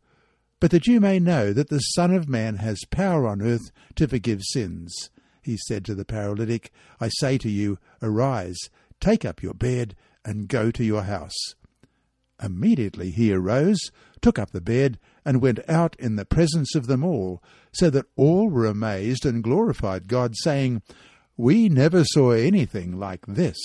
But 0.59 0.71
that 0.73 0.87
you 0.87 1.00
may 1.00 1.19
know 1.19 1.52
that 1.52 1.69
the 1.69 1.79
Son 1.79 2.12
of 2.12 2.29
Man 2.29 2.57
has 2.57 2.79
power 2.90 3.26
on 3.26 3.40
earth 3.40 3.71
to 3.95 4.09
forgive 4.09 4.43
sins. 4.43 5.11
He 5.43 5.57
said 5.67 5.85
to 5.87 5.95
the 5.95 6.05
paralytic, 6.05 6.71
I 7.00 7.09
say 7.09 7.38
to 7.38 7.49
you, 7.49 7.79
Arise, 8.02 8.59
take 9.00 9.25
up 9.25 9.43
your 9.43 9.55
bed, 9.55 9.97
and 10.25 10.49
go 10.49 10.71
to 10.71 10.85
your 10.85 11.05
house. 11.05 11.55
Immediately 12.43 13.11
he 13.11 13.33
arose, 13.33 13.81
took 14.21 14.38
up 14.38 14.50
the 14.50 14.61
bed, 14.61 14.99
and 15.25 15.43
went 15.43 15.61
out 15.69 15.97
in 15.99 16.17
the 16.17 16.25
presence 16.25 16.75
of 16.75 16.87
them 16.87 17.05
all, 17.05 17.43
so 17.73 17.90
that 17.90 18.07
all 18.17 18.49
were 18.49 18.67
amazed 18.67 19.25
and 19.25 19.43
glorified 19.43 20.09
God, 20.09 20.35
saying, 20.37 20.83
We 21.37 21.69
never 21.69 22.05
saw 22.05 22.31
anything 22.31 22.99
like 22.99 23.26
this. 23.26 23.59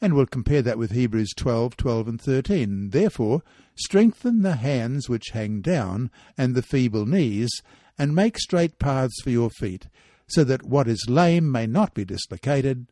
And 0.00 0.14
we'll 0.14 0.26
compare 0.26 0.62
that 0.62 0.78
with 0.78 0.92
Hebrews 0.92 1.32
12, 1.36 1.76
12 1.76 2.08
and 2.08 2.20
13. 2.20 2.90
Therefore, 2.90 3.42
strengthen 3.74 4.42
the 4.42 4.56
hands 4.56 5.08
which 5.08 5.30
hang 5.32 5.60
down, 5.60 6.10
and 6.38 6.54
the 6.54 6.62
feeble 6.62 7.04
knees, 7.04 7.50
and 7.98 8.14
make 8.14 8.38
straight 8.38 8.78
paths 8.78 9.20
for 9.22 9.30
your 9.30 9.50
feet, 9.50 9.88
so 10.26 10.42
that 10.44 10.62
what 10.62 10.88
is 10.88 11.06
lame 11.08 11.50
may 11.52 11.66
not 11.66 11.92
be 11.92 12.04
dislocated, 12.04 12.86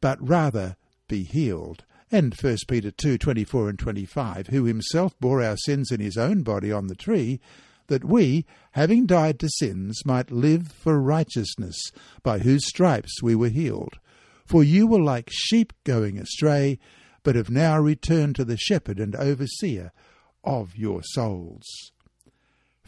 but 0.00 0.26
rather 0.26 0.76
be 1.08 1.24
healed. 1.24 1.84
And 2.10 2.34
1 2.34 2.56
Peter 2.66 2.90
2, 2.90 3.18
24 3.18 3.68
and 3.68 3.78
25, 3.78 4.46
who 4.48 4.64
himself 4.64 5.14
bore 5.20 5.42
our 5.42 5.56
sins 5.58 5.92
in 5.92 6.00
his 6.00 6.16
own 6.16 6.42
body 6.42 6.72
on 6.72 6.86
the 6.86 6.94
tree, 6.94 7.38
that 7.88 8.04
we, 8.04 8.46
having 8.72 9.04
died 9.04 9.38
to 9.40 9.48
sins, 9.58 10.00
might 10.06 10.30
live 10.30 10.72
for 10.72 10.98
righteousness, 11.00 11.76
by 12.22 12.38
whose 12.38 12.66
stripes 12.66 13.22
we 13.22 13.34
were 13.34 13.48
healed. 13.48 13.98
For 14.50 14.64
you 14.64 14.88
were 14.88 15.00
like 15.00 15.30
sheep 15.30 15.72
going 15.84 16.18
astray, 16.18 16.80
but 17.22 17.36
have 17.36 17.50
now 17.50 17.78
returned 17.78 18.34
to 18.34 18.44
the 18.44 18.56
shepherd 18.56 18.98
and 18.98 19.14
overseer 19.14 19.92
of 20.42 20.76
your 20.76 21.02
souls. 21.04 21.62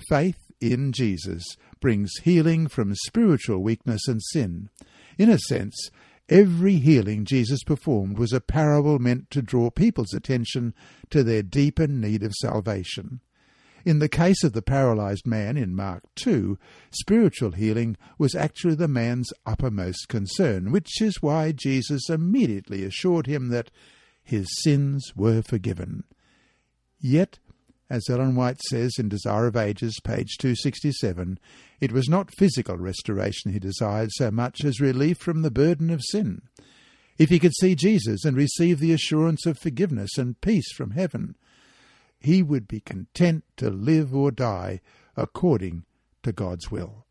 Faith 0.09 0.51
in 0.61 0.91
Jesus 0.91 1.45
brings 1.79 2.11
healing 2.25 2.67
from 2.67 2.97
spiritual 2.97 3.63
weakness 3.63 4.09
and 4.09 4.21
sin. 4.33 4.71
In 5.17 5.31
a 5.31 5.39
sense, 5.39 5.89
every 6.29 6.79
healing 6.79 7.25
Jesus 7.25 7.63
performed 7.63 8.19
was 8.19 8.33
a 8.33 8.41
parable 8.41 8.99
meant 8.99 9.31
to 9.31 9.41
draw 9.41 9.71
people's 9.71 10.15
attention 10.15 10.75
to 11.11 11.23
their 11.23 11.45
deeper 11.45 11.87
need 11.87 12.25
of 12.25 12.33
salvation. 12.41 13.21
In 13.85 13.99
the 13.99 14.09
case 14.09 14.45
of 14.45 14.53
the 14.53 14.63
paralyzed 14.63 15.27
man 15.27 15.57
in 15.57 15.75
Mark 15.75 16.05
2, 16.17 16.59
spiritual 16.91 17.53
healing 17.53 17.97
was 18.19 18.35
actually 18.35 18.77
the 18.77 18.89
man's 18.89 19.33
uppermost 19.45 20.09
concern, 20.09 20.71
which 20.71 21.01
is 21.01 21.23
why 21.23 21.53
Jesus 21.53 22.09
immediately 22.09 22.85
assured 22.85 23.27
him 23.27 23.49
that 23.49 23.71
his 24.23 24.47
sins 24.63 25.13
were 25.17 25.43
forgiven. 25.43 26.05
Yet, 27.01 27.41
as 27.91 28.09
Ellen 28.09 28.37
White 28.37 28.61
says 28.63 28.93
in 28.99 29.09
Desire 29.09 29.47
of 29.49 29.57
Ages, 29.57 29.99
page 30.03 30.39
267, 30.39 31.39
it 31.81 31.93
was 31.93 32.09
not 32.09 32.35
physical 32.39 32.79
restoration 32.79 33.53
he 33.53 33.59
desired 33.59 34.11
so 34.13 34.31
much 34.31 34.65
as 34.65 34.81
relief 34.81 35.19
from 35.19 35.43
the 35.43 35.51
burden 35.51 35.91
of 35.91 36.01
sin. 36.11 36.43
If 37.19 37.29
he 37.29 37.39
could 37.39 37.55
see 37.61 37.75
Jesus 37.75 38.25
and 38.25 38.37
receive 38.37 38.79
the 38.79 38.93
assurance 38.93 39.45
of 39.45 39.59
forgiveness 39.59 40.17
and 40.17 40.41
peace 40.41 40.73
from 40.73 40.93
heaven, 40.93 41.37
he 42.25 42.43
would 42.43 42.69
be 42.69 42.81
content 42.81 43.45
to 43.57 43.71
live 43.71 44.15
or 44.15 44.31
die 44.31 44.81
according 45.17 45.85
to 46.23 46.33
God's 46.33 46.71
will. 46.71 47.07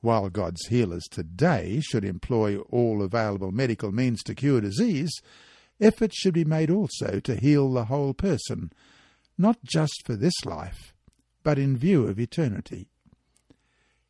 While 0.00 0.28
God's 0.30 0.66
healers 0.66 1.04
today 1.10 1.80
should 1.80 2.04
employ 2.04 2.58
all 2.58 3.02
available 3.02 3.50
medical 3.50 3.90
means 3.90 4.22
to 4.24 4.34
cure 4.34 4.60
disease, 4.60 5.10
efforts 5.80 6.16
should 6.16 6.34
be 6.34 6.44
made 6.44 6.70
also 6.70 7.20
to 7.20 7.36
heal 7.36 7.72
the 7.72 7.86
whole 7.86 8.14
person, 8.14 8.72
not 9.36 9.58
just 9.64 10.02
for 10.04 10.14
this 10.14 10.44
life, 10.44 10.94
but 11.42 11.58
in 11.58 11.76
view 11.76 12.06
of 12.06 12.20
eternity. 12.20 12.88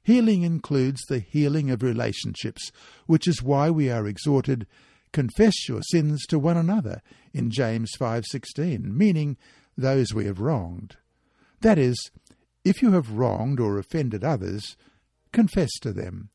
Healing 0.03 0.43
includes 0.43 1.03
the 1.03 1.19
healing 1.19 1.71
of 1.71 1.83
relationships, 1.83 2.73
which 3.07 3.29
is 3.29 3.43
why 3.43 3.71
we 3.71 3.91
are 3.91 4.07
exhorted 4.07 4.67
confess 5.19 5.69
your 5.69 5.83
sins 5.83 6.25
to 6.27 6.39
one 6.39 6.57
another 6.57 7.03
in 7.35 7.51
James 7.51 7.91
5:16, 7.99 8.97
meaning 8.97 9.37
those 9.77 10.15
we 10.15 10.27
have 10.27 10.39
wronged. 10.39 10.97
That 11.61 11.77
is, 11.77 12.13
if 12.65 12.83
you 12.83 12.93
have 12.93 13.11
wronged 13.11 13.59
or 13.59 13.79
offended 13.79 14.23
others, 14.23 14.77
confess 15.33 15.71
to 15.81 15.93
them. 15.93 16.31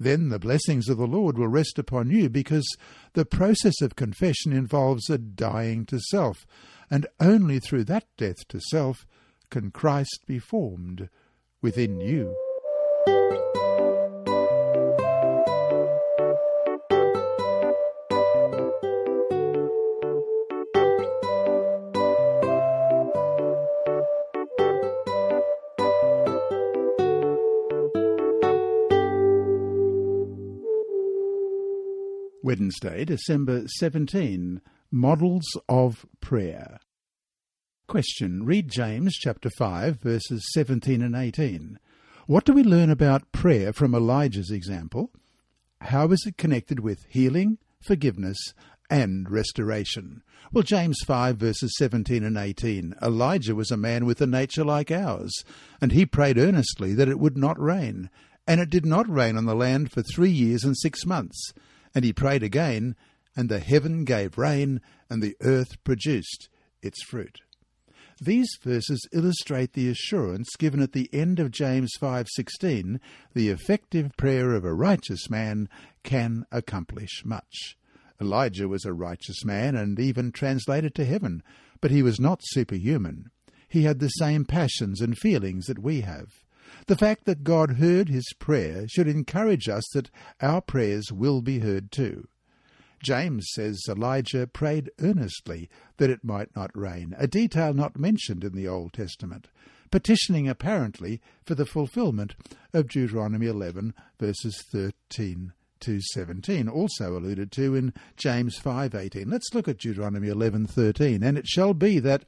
Then 0.00 0.30
the 0.30 0.40
blessings 0.40 0.88
of 0.88 0.98
the 0.98 1.06
Lord 1.06 1.38
will 1.38 1.46
rest 1.46 1.78
upon 1.78 2.10
you 2.10 2.28
because 2.28 2.66
the 3.12 3.24
process 3.24 3.80
of 3.80 3.94
confession 3.94 4.52
involves 4.52 5.08
a 5.08 5.18
dying 5.18 5.86
to 5.86 6.00
self, 6.00 6.44
and 6.90 7.06
only 7.20 7.60
through 7.60 7.84
that 7.84 8.08
death 8.18 8.48
to 8.48 8.58
self 8.58 9.06
can 9.50 9.70
Christ 9.70 10.24
be 10.26 10.40
formed 10.40 11.10
within 11.62 12.00
you. 12.00 12.34
Wednesday, 32.46 33.04
December 33.04 33.66
17. 33.66 34.60
Models 34.92 35.42
of 35.68 36.06
Prayer. 36.20 36.78
Question. 37.88 38.44
Read 38.44 38.70
James 38.70 39.14
chapter 39.14 39.50
5 39.50 40.00
verses 40.00 40.48
17 40.52 41.02
and 41.02 41.16
18. 41.16 41.80
What 42.28 42.44
do 42.44 42.52
we 42.52 42.62
learn 42.62 42.88
about 42.88 43.32
prayer 43.32 43.72
from 43.72 43.96
Elijah's 43.96 44.52
example? 44.52 45.10
How 45.80 46.06
is 46.12 46.24
it 46.24 46.38
connected 46.38 46.78
with 46.78 47.06
healing, 47.08 47.58
forgiveness, 47.80 48.38
and 48.88 49.28
restoration? 49.28 50.22
Well, 50.52 50.62
James 50.62 51.00
5 51.04 51.38
verses 51.38 51.74
17 51.76 52.22
and 52.22 52.36
18. 52.36 52.94
Elijah 53.02 53.56
was 53.56 53.72
a 53.72 53.76
man 53.76 54.06
with 54.06 54.20
a 54.20 54.26
nature 54.28 54.64
like 54.64 54.92
ours, 54.92 55.34
and 55.80 55.90
he 55.90 56.06
prayed 56.06 56.38
earnestly 56.38 56.94
that 56.94 57.08
it 57.08 57.18
would 57.18 57.36
not 57.36 57.60
rain. 57.60 58.08
And 58.46 58.60
it 58.60 58.70
did 58.70 58.86
not 58.86 59.08
rain 59.08 59.36
on 59.36 59.46
the 59.46 59.56
land 59.56 59.90
for 59.90 60.02
three 60.02 60.30
years 60.30 60.62
and 60.62 60.78
six 60.78 61.04
months. 61.04 61.52
And 61.96 62.04
he 62.04 62.12
prayed 62.12 62.42
again, 62.42 62.94
and 63.34 63.48
the 63.48 63.58
heaven 63.58 64.04
gave 64.04 64.36
rain, 64.36 64.82
and 65.08 65.22
the 65.22 65.34
earth 65.40 65.82
produced 65.82 66.50
its 66.82 67.02
fruit. 67.02 67.40
These 68.20 68.50
verses 68.62 69.08
illustrate 69.14 69.72
the 69.72 69.88
assurance 69.88 70.56
given 70.58 70.82
at 70.82 70.92
the 70.92 71.08
end 71.10 71.40
of 71.40 71.50
James 71.50 71.90
5:16, 71.98 73.00
the 73.32 73.48
effective 73.48 74.14
prayer 74.18 74.52
of 74.52 74.62
a 74.62 74.74
righteous 74.74 75.30
man 75.30 75.70
can 76.02 76.44
accomplish 76.52 77.24
much. 77.24 77.78
Elijah 78.20 78.68
was 78.68 78.84
a 78.84 78.92
righteous 78.92 79.42
man 79.42 79.74
and 79.74 79.98
even 79.98 80.32
translated 80.32 80.94
to 80.96 81.04
heaven, 81.06 81.42
but 81.80 81.90
he 81.90 82.02
was 82.02 82.20
not 82.20 82.40
superhuman. 82.42 83.30
He 83.68 83.84
had 83.84 84.00
the 84.00 84.08
same 84.08 84.44
passions 84.44 85.00
and 85.00 85.16
feelings 85.16 85.64
that 85.64 85.78
we 85.78 86.02
have. 86.02 86.28
The 86.86 86.96
fact 86.96 87.24
that 87.24 87.44
God 87.44 87.72
heard 87.72 88.08
his 88.08 88.32
prayer 88.38 88.86
should 88.88 89.08
encourage 89.08 89.68
us 89.68 89.84
that 89.94 90.10
our 90.40 90.60
prayers 90.60 91.12
will 91.12 91.40
be 91.40 91.60
heard 91.60 91.90
too. 91.90 92.28
James 93.02 93.46
says 93.52 93.82
Elijah 93.88 94.46
prayed 94.46 94.90
earnestly 95.00 95.68
that 95.98 96.10
it 96.10 96.24
might 96.24 96.54
not 96.56 96.76
rain, 96.76 97.14
a 97.18 97.26
detail 97.26 97.74
not 97.74 97.98
mentioned 97.98 98.42
in 98.42 98.54
the 98.54 98.66
Old 98.66 98.92
Testament, 98.92 99.48
petitioning 99.90 100.48
apparently 100.48 101.20
for 101.44 101.54
the 101.54 101.66
fulfillment 101.66 102.34
of 102.72 102.88
Deuteronomy 102.88 103.46
11 103.46 103.94
verses 104.18 104.62
13 104.72 105.52
to 105.80 106.00
17, 106.00 106.68
also 106.68 107.16
alluded 107.16 107.52
to 107.52 107.74
in 107.74 107.92
James 108.16 108.58
5:18. 108.58 109.30
Let's 109.30 109.52
look 109.52 109.68
at 109.68 109.78
Deuteronomy 109.78 110.28
11:13. 110.28 111.22
And 111.22 111.36
it 111.36 111.46
shall 111.46 111.74
be 111.74 111.98
that 112.00 112.24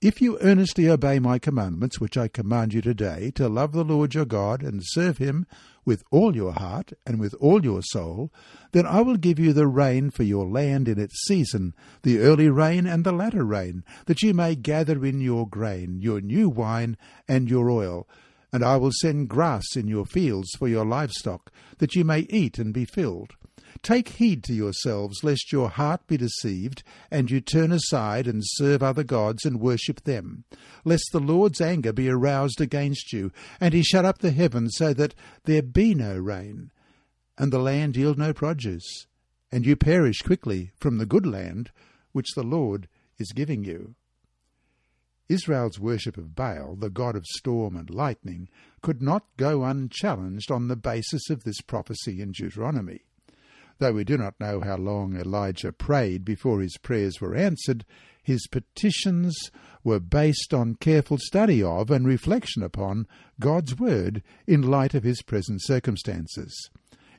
if 0.00 0.22
you 0.22 0.38
earnestly 0.40 0.88
obey 0.88 1.18
my 1.18 1.38
commandments, 1.38 2.00
which 2.00 2.16
I 2.16 2.26
command 2.26 2.72
you 2.72 2.80
today, 2.80 3.30
to 3.34 3.50
love 3.50 3.72
the 3.72 3.84
Lord 3.84 4.14
your 4.14 4.24
God 4.24 4.62
and 4.62 4.80
serve 4.82 5.18
him 5.18 5.46
with 5.84 6.02
all 6.10 6.34
your 6.34 6.52
heart 6.52 6.94
and 7.06 7.20
with 7.20 7.34
all 7.34 7.62
your 7.62 7.82
soul, 7.82 8.32
then 8.72 8.86
I 8.86 9.02
will 9.02 9.16
give 9.16 9.38
you 9.38 9.52
the 9.52 9.66
rain 9.66 10.10
for 10.10 10.22
your 10.22 10.48
land 10.48 10.88
in 10.88 10.98
its 10.98 11.22
season, 11.26 11.74
the 12.02 12.18
early 12.20 12.48
rain 12.48 12.86
and 12.86 13.04
the 13.04 13.12
latter 13.12 13.44
rain, 13.44 13.84
that 14.06 14.22
you 14.22 14.32
may 14.32 14.54
gather 14.54 15.04
in 15.04 15.20
your 15.20 15.46
grain, 15.46 16.00
your 16.00 16.22
new 16.22 16.48
wine, 16.48 16.96
and 17.28 17.50
your 17.50 17.70
oil. 17.70 18.08
And 18.54 18.64
I 18.64 18.78
will 18.78 18.92
send 18.92 19.28
grass 19.28 19.76
in 19.76 19.86
your 19.86 20.06
fields 20.06 20.48
for 20.58 20.66
your 20.66 20.86
livestock, 20.86 21.52
that 21.76 21.94
you 21.94 22.04
may 22.04 22.20
eat 22.30 22.58
and 22.58 22.72
be 22.72 22.86
filled. 22.86 23.34
Take 23.82 24.08
heed 24.08 24.44
to 24.44 24.52
yourselves, 24.52 25.22
lest 25.22 25.52
your 25.52 25.68
heart 25.68 26.06
be 26.06 26.16
deceived, 26.16 26.82
and 27.10 27.30
you 27.30 27.40
turn 27.40 27.72
aside 27.72 28.26
and 28.26 28.42
serve 28.44 28.82
other 28.82 29.04
gods 29.04 29.44
and 29.44 29.60
worship 29.60 30.02
them, 30.04 30.44
lest 30.84 31.08
the 31.12 31.20
Lord's 31.20 31.60
anger 31.60 31.92
be 31.92 32.08
aroused 32.08 32.60
against 32.60 33.12
you, 33.12 33.32
and 33.60 33.72
he 33.72 33.82
shut 33.82 34.04
up 34.04 34.18
the 34.18 34.32
heavens 34.32 34.74
so 34.76 34.92
that 34.94 35.14
there 35.44 35.62
be 35.62 35.94
no 35.94 36.16
rain, 36.16 36.70
and 37.38 37.52
the 37.52 37.58
land 37.58 37.96
yield 37.96 38.18
no 38.18 38.32
produce, 38.32 39.06
and 39.50 39.64
you 39.64 39.76
perish 39.76 40.22
quickly 40.22 40.72
from 40.76 40.98
the 40.98 41.06
good 41.06 41.26
land 41.26 41.70
which 42.12 42.34
the 42.34 42.42
Lord 42.42 42.88
is 43.18 43.32
giving 43.32 43.64
you. 43.64 43.94
Israel's 45.30 45.78
worship 45.78 46.16
of 46.16 46.34
Baal, 46.34 46.74
the 46.74 46.90
god 46.90 47.14
of 47.14 47.24
storm 47.24 47.76
and 47.76 47.88
lightning, 47.88 48.48
could 48.82 49.00
not 49.00 49.24
go 49.36 49.62
unchallenged 49.62 50.50
on 50.50 50.66
the 50.66 50.74
basis 50.74 51.30
of 51.30 51.44
this 51.44 51.60
prophecy 51.60 52.20
in 52.20 52.32
Deuteronomy. 52.32 53.02
Though 53.80 53.94
we 53.94 54.04
do 54.04 54.18
not 54.18 54.38
know 54.38 54.60
how 54.60 54.76
long 54.76 55.16
Elijah 55.16 55.72
prayed 55.72 56.22
before 56.22 56.60
his 56.60 56.76
prayers 56.76 57.18
were 57.18 57.34
answered, 57.34 57.86
his 58.22 58.46
petitions 58.46 59.50
were 59.82 59.98
based 59.98 60.52
on 60.52 60.74
careful 60.74 61.16
study 61.16 61.62
of 61.62 61.90
and 61.90 62.06
reflection 62.06 62.62
upon 62.62 63.08
God's 63.40 63.78
Word 63.78 64.22
in 64.46 64.60
light 64.60 64.92
of 64.92 65.02
his 65.02 65.22
present 65.22 65.62
circumstances. 65.62 66.54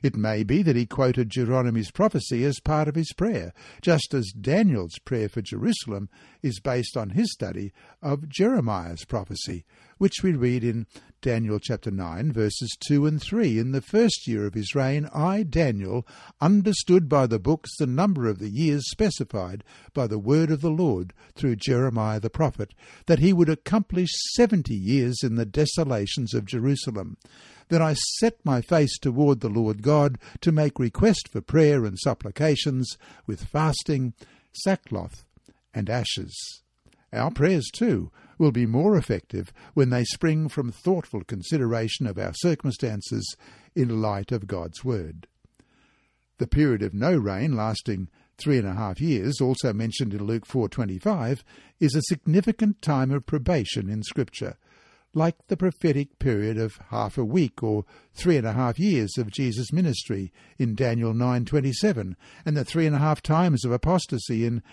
It 0.04 0.16
may 0.16 0.44
be 0.44 0.62
that 0.62 0.76
he 0.76 0.86
quoted 0.86 1.30
Deuteronomy's 1.30 1.90
prophecy 1.90 2.44
as 2.44 2.60
part 2.60 2.86
of 2.86 2.94
his 2.94 3.12
prayer, 3.12 3.52
just 3.80 4.14
as 4.14 4.32
Daniel's 4.40 4.98
prayer 5.04 5.28
for 5.28 5.42
Jerusalem 5.42 6.08
is 6.42 6.60
based 6.60 6.96
on 6.96 7.10
his 7.10 7.32
study 7.32 7.72
of 8.00 8.28
Jeremiah's 8.28 9.04
prophecy, 9.04 9.64
which 10.02 10.20
we 10.20 10.32
read 10.32 10.64
in 10.64 10.84
Daniel 11.20 11.60
chapter 11.60 11.88
9, 11.88 12.32
verses 12.32 12.76
2 12.88 13.06
and 13.06 13.22
3. 13.22 13.60
In 13.60 13.70
the 13.70 13.80
first 13.80 14.26
year 14.26 14.44
of 14.44 14.54
his 14.54 14.74
reign, 14.74 15.08
I, 15.14 15.44
Daniel, 15.44 16.04
understood 16.40 17.08
by 17.08 17.28
the 17.28 17.38
books 17.38 17.70
the 17.78 17.86
number 17.86 18.26
of 18.26 18.40
the 18.40 18.48
years 18.48 18.82
specified 18.90 19.62
by 19.94 20.08
the 20.08 20.18
word 20.18 20.50
of 20.50 20.60
the 20.60 20.72
Lord 20.72 21.12
through 21.36 21.54
Jeremiah 21.54 22.18
the 22.18 22.30
prophet, 22.30 22.74
that 23.06 23.20
he 23.20 23.32
would 23.32 23.48
accomplish 23.48 24.10
seventy 24.32 24.74
years 24.74 25.18
in 25.22 25.36
the 25.36 25.46
desolations 25.46 26.34
of 26.34 26.46
Jerusalem. 26.46 27.16
Then 27.68 27.80
I 27.80 27.94
set 28.18 28.44
my 28.44 28.60
face 28.60 28.98
toward 28.98 29.38
the 29.38 29.48
Lord 29.48 29.82
God 29.82 30.18
to 30.40 30.50
make 30.50 30.80
request 30.80 31.28
for 31.28 31.40
prayer 31.40 31.84
and 31.84 31.96
supplications 31.96 32.98
with 33.28 33.44
fasting, 33.44 34.14
sackcloth, 34.50 35.24
and 35.72 35.88
ashes. 35.88 36.36
Our 37.12 37.30
prayers, 37.30 37.70
too, 37.72 38.10
will 38.42 38.50
be 38.50 38.66
more 38.66 38.96
effective 38.96 39.52
when 39.74 39.90
they 39.90 40.02
spring 40.02 40.48
from 40.48 40.72
thoughtful 40.72 41.22
consideration 41.22 42.08
of 42.08 42.18
our 42.18 42.34
circumstances 42.34 43.36
in 43.76 44.02
light 44.02 44.32
of 44.32 44.48
God's 44.48 44.84
Word. 44.84 45.28
The 46.38 46.48
period 46.48 46.82
of 46.82 46.92
no 46.92 47.16
rain 47.16 47.54
lasting 47.54 48.08
three 48.36 48.58
and 48.58 48.66
a 48.66 48.74
half 48.74 49.00
years, 49.00 49.40
also 49.40 49.72
mentioned 49.72 50.12
in 50.12 50.24
Luke 50.24 50.44
4.25, 50.44 51.44
is 51.78 51.94
a 51.94 52.02
significant 52.02 52.82
time 52.82 53.12
of 53.12 53.26
probation 53.26 53.88
in 53.88 54.02
Scripture, 54.02 54.56
like 55.14 55.36
the 55.46 55.56
prophetic 55.56 56.18
period 56.18 56.58
of 56.58 56.80
half 56.88 57.16
a 57.16 57.24
week 57.24 57.62
or 57.62 57.84
three 58.12 58.36
and 58.36 58.46
a 58.46 58.54
half 58.54 58.76
years 58.76 59.16
of 59.18 59.30
Jesus' 59.30 59.72
ministry 59.72 60.32
in 60.58 60.74
Daniel 60.74 61.12
9.27, 61.14 62.16
and 62.44 62.56
the 62.56 62.64
three 62.64 62.88
and 62.88 62.96
a 62.96 62.98
half 62.98 63.22
times 63.22 63.64
of 63.64 63.70
apostasy 63.70 64.44
in 64.44 64.64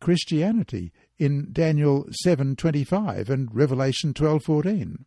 Christianity 0.00 0.92
in 1.20 1.52
Daniel 1.52 2.08
7:25 2.24 3.28
and 3.28 3.54
Revelation 3.54 4.14
12:14. 4.14 5.04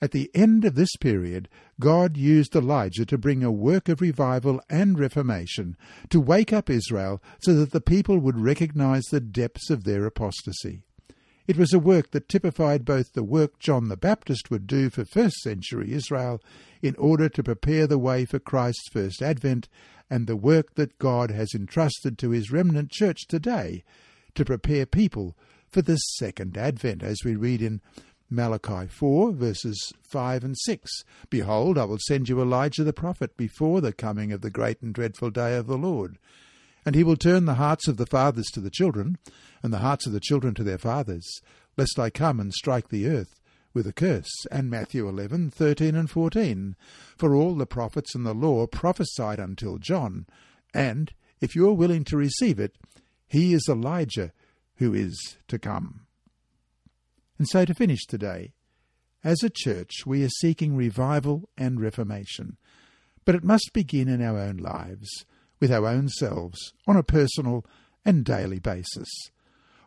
At 0.00 0.12
the 0.12 0.30
end 0.34 0.64
of 0.64 0.74
this 0.74 0.96
period, 0.96 1.48
God 1.78 2.16
used 2.16 2.56
Elijah 2.56 3.04
to 3.04 3.18
bring 3.18 3.44
a 3.44 3.52
work 3.52 3.90
of 3.90 4.00
revival 4.00 4.62
and 4.70 4.98
reformation, 4.98 5.76
to 6.08 6.20
wake 6.20 6.54
up 6.54 6.70
Israel 6.70 7.22
so 7.42 7.54
that 7.54 7.70
the 7.70 7.82
people 7.82 8.18
would 8.18 8.38
recognize 8.38 9.04
the 9.04 9.20
depths 9.20 9.68
of 9.68 9.84
their 9.84 10.06
apostasy. 10.06 10.84
It 11.46 11.58
was 11.58 11.74
a 11.74 11.78
work 11.78 12.12
that 12.12 12.30
typified 12.30 12.86
both 12.86 13.12
the 13.12 13.22
work 13.22 13.58
John 13.58 13.88
the 13.88 13.96
Baptist 13.96 14.50
would 14.50 14.66
do 14.66 14.88
for 14.88 15.04
first 15.04 15.36
century 15.42 15.92
Israel 15.92 16.40
in 16.80 16.96
order 16.96 17.28
to 17.28 17.42
prepare 17.42 17.86
the 17.86 17.98
way 17.98 18.24
for 18.24 18.38
Christ's 18.38 18.88
first 18.90 19.20
advent, 19.20 19.68
and 20.08 20.26
the 20.26 20.36
work 20.36 20.76
that 20.76 20.98
God 20.98 21.30
has 21.30 21.54
entrusted 21.54 22.16
to 22.18 22.30
his 22.30 22.50
remnant 22.50 22.90
church 22.90 23.26
today 23.28 23.84
to 24.34 24.44
prepare 24.44 24.86
people 24.86 25.36
for 25.68 25.82
the 25.82 25.96
second 25.96 26.56
advent, 26.56 27.02
as 27.02 27.18
we 27.24 27.34
read 27.34 27.62
in 27.62 27.80
Malachi 28.28 28.86
4, 28.86 29.32
verses 29.32 29.92
5 30.02 30.44
and 30.44 30.56
6. 30.58 30.90
Behold, 31.28 31.76
I 31.76 31.84
will 31.84 31.98
send 31.98 32.28
you 32.28 32.40
Elijah 32.40 32.84
the 32.84 32.92
prophet 32.92 33.36
before 33.36 33.80
the 33.80 33.92
coming 33.92 34.32
of 34.32 34.40
the 34.40 34.50
great 34.50 34.80
and 34.80 34.94
dreadful 34.94 35.30
day 35.30 35.56
of 35.56 35.66
the 35.66 35.76
Lord. 35.76 36.18
And 36.84 36.94
he 36.94 37.04
will 37.04 37.16
turn 37.16 37.44
the 37.44 37.54
hearts 37.54 37.88
of 37.88 37.96
the 37.96 38.06
fathers 38.06 38.46
to 38.54 38.60
the 38.60 38.70
children, 38.70 39.18
and 39.62 39.72
the 39.72 39.78
hearts 39.78 40.06
of 40.06 40.12
the 40.12 40.20
children 40.20 40.54
to 40.54 40.64
their 40.64 40.78
fathers, 40.78 41.28
lest 41.76 41.98
I 41.98 42.10
come 42.10 42.40
and 42.40 42.52
strike 42.52 42.88
the 42.88 43.06
earth 43.06 43.40
with 43.74 43.86
a 43.86 43.92
curse. 43.92 44.32
And 44.50 44.70
Matthew 44.70 45.08
11, 45.08 45.50
13 45.50 45.94
and 45.94 46.10
14. 46.10 46.76
For 47.16 47.34
all 47.34 47.54
the 47.54 47.66
prophets 47.66 48.14
and 48.14 48.26
the 48.26 48.34
law 48.34 48.66
prophesied 48.66 49.38
until 49.38 49.78
John, 49.78 50.26
and, 50.74 51.12
if 51.40 51.54
you 51.54 51.68
are 51.68 51.74
willing 51.74 52.04
to 52.04 52.16
receive 52.16 52.58
it, 52.58 52.76
he 53.32 53.54
is 53.54 53.66
Elijah 53.66 54.30
who 54.76 54.92
is 54.92 55.38
to 55.48 55.58
come. 55.58 56.02
And 57.38 57.48
so 57.48 57.64
to 57.64 57.72
finish 57.72 58.04
today, 58.04 58.52
as 59.24 59.42
a 59.42 59.48
church 59.48 60.04
we 60.04 60.22
are 60.22 60.28
seeking 60.28 60.76
revival 60.76 61.48
and 61.56 61.80
reformation, 61.80 62.58
but 63.24 63.34
it 63.34 63.42
must 63.42 63.72
begin 63.72 64.06
in 64.06 64.20
our 64.20 64.38
own 64.38 64.58
lives, 64.58 65.08
with 65.60 65.72
our 65.72 65.86
own 65.86 66.10
selves, 66.10 66.74
on 66.86 66.98
a 66.98 67.02
personal 67.02 67.64
and 68.04 68.22
daily 68.22 68.58
basis. 68.58 69.08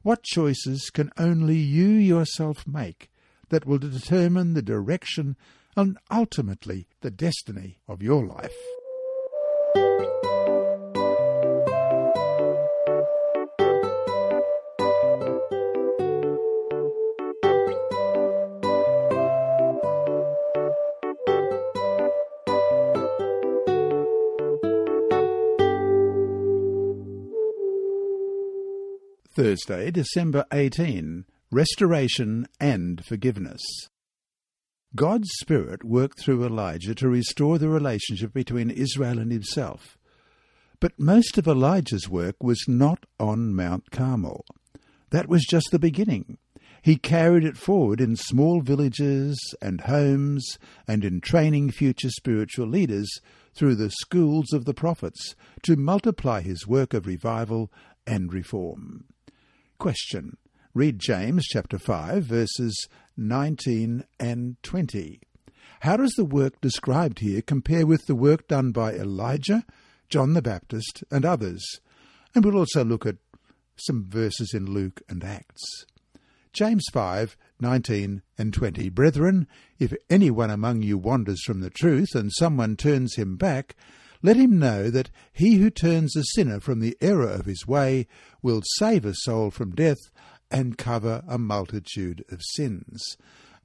What 0.01 0.23
choices 0.23 0.89
can 0.89 1.11
only 1.15 1.57
you 1.57 1.89
yourself 1.89 2.65
make 2.65 3.11
that 3.49 3.67
will 3.67 3.77
determine 3.77 4.55
the 4.55 4.63
direction 4.63 5.37
and 5.77 5.99
ultimately 6.09 6.87
the 7.01 7.11
destiny 7.11 7.77
of 7.87 8.01
your 8.01 8.25
life? 8.25 8.55
Thursday, 29.35 29.91
December 29.91 30.45
18 30.53 31.25
Restoration 31.51 32.47
and 32.57 33.03
Forgiveness. 33.05 33.61
God's 34.95 35.27
Spirit 35.41 35.83
worked 35.83 36.21
through 36.21 36.45
Elijah 36.45 36.95
to 36.95 37.09
restore 37.09 37.57
the 37.57 37.67
relationship 37.67 38.31
between 38.31 38.69
Israel 38.69 39.19
and 39.19 39.33
himself. 39.33 39.97
But 40.79 40.97
most 40.97 41.37
of 41.37 41.47
Elijah's 41.49 42.07
work 42.07 42.37
was 42.41 42.63
not 42.69 43.05
on 43.19 43.53
Mount 43.53 43.91
Carmel. 43.91 44.45
That 45.09 45.27
was 45.27 45.43
just 45.43 45.67
the 45.69 45.79
beginning. 45.79 46.37
He 46.81 46.95
carried 46.95 47.43
it 47.43 47.57
forward 47.57 47.99
in 47.99 48.15
small 48.15 48.61
villages 48.61 49.37
and 49.61 49.81
homes 49.81 50.57
and 50.87 51.03
in 51.03 51.19
training 51.19 51.71
future 51.71 52.09
spiritual 52.09 52.67
leaders 52.67 53.09
through 53.53 53.75
the 53.75 53.91
schools 53.91 54.53
of 54.53 54.63
the 54.63 54.73
prophets 54.73 55.35
to 55.63 55.75
multiply 55.75 56.39
his 56.39 56.65
work 56.65 56.93
of 56.93 57.05
revival 57.05 57.69
and 58.07 58.31
reform. 58.31 59.03
Question. 59.85 60.37
Read 60.73 60.97
James 60.97 61.45
chapter 61.45 61.77
5 61.77 62.23
verses 62.23 62.87
19 63.17 64.03
and 64.19 64.55
20. 64.63 65.21
How 65.81 65.95
does 65.95 66.13
the 66.13 66.25
work 66.25 66.59
described 66.59 67.19
here 67.19 67.43
compare 67.43 67.85
with 67.85 68.07
the 68.07 68.15
work 68.15 68.47
done 68.47 68.71
by 68.71 68.93
Elijah, 68.93 69.63
John 70.09 70.33
the 70.33 70.41
Baptist, 70.41 71.03
and 71.11 71.23
others? 71.23 71.63
And 72.33 72.43
we'll 72.43 72.57
also 72.57 72.83
look 72.83 73.05
at 73.05 73.17
some 73.75 74.09
verses 74.09 74.55
in 74.55 74.65
Luke 74.65 75.03
and 75.07 75.23
Acts. 75.23 75.85
James 76.51 76.85
5, 76.91 77.37
19 77.59 78.23
and 78.39 78.53
20. 78.55 78.89
Brethren, 78.89 79.47
if 79.77 79.93
anyone 80.09 80.49
among 80.49 80.81
you 80.81 80.97
wanders 80.97 81.43
from 81.43 81.59
the 81.59 81.69
truth, 81.69 82.15
and 82.15 82.33
someone 82.33 82.75
turns 82.75 83.17
him 83.17 83.35
back, 83.35 83.75
let 84.25 84.37
him 84.37 84.57
know 84.57 84.89
that 84.89 85.11
he 85.31 85.55
who 85.55 85.69
turns 85.69 86.15
a 86.15 86.23
sinner 86.23 86.59
from 86.59 86.79
the 86.79 86.97
error 86.99 87.29
of 87.29 87.45
his 87.45 87.67
way 87.67 88.07
will 88.41 88.61
save 88.77 89.05
a 89.05 89.13
soul 89.13 89.51
from 89.51 89.75
death 89.75 89.99
and 90.49 90.77
cover 90.77 91.23
a 91.27 91.37
multitude 91.37 92.25
of 92.31 92.41
sins. 92.41 93.17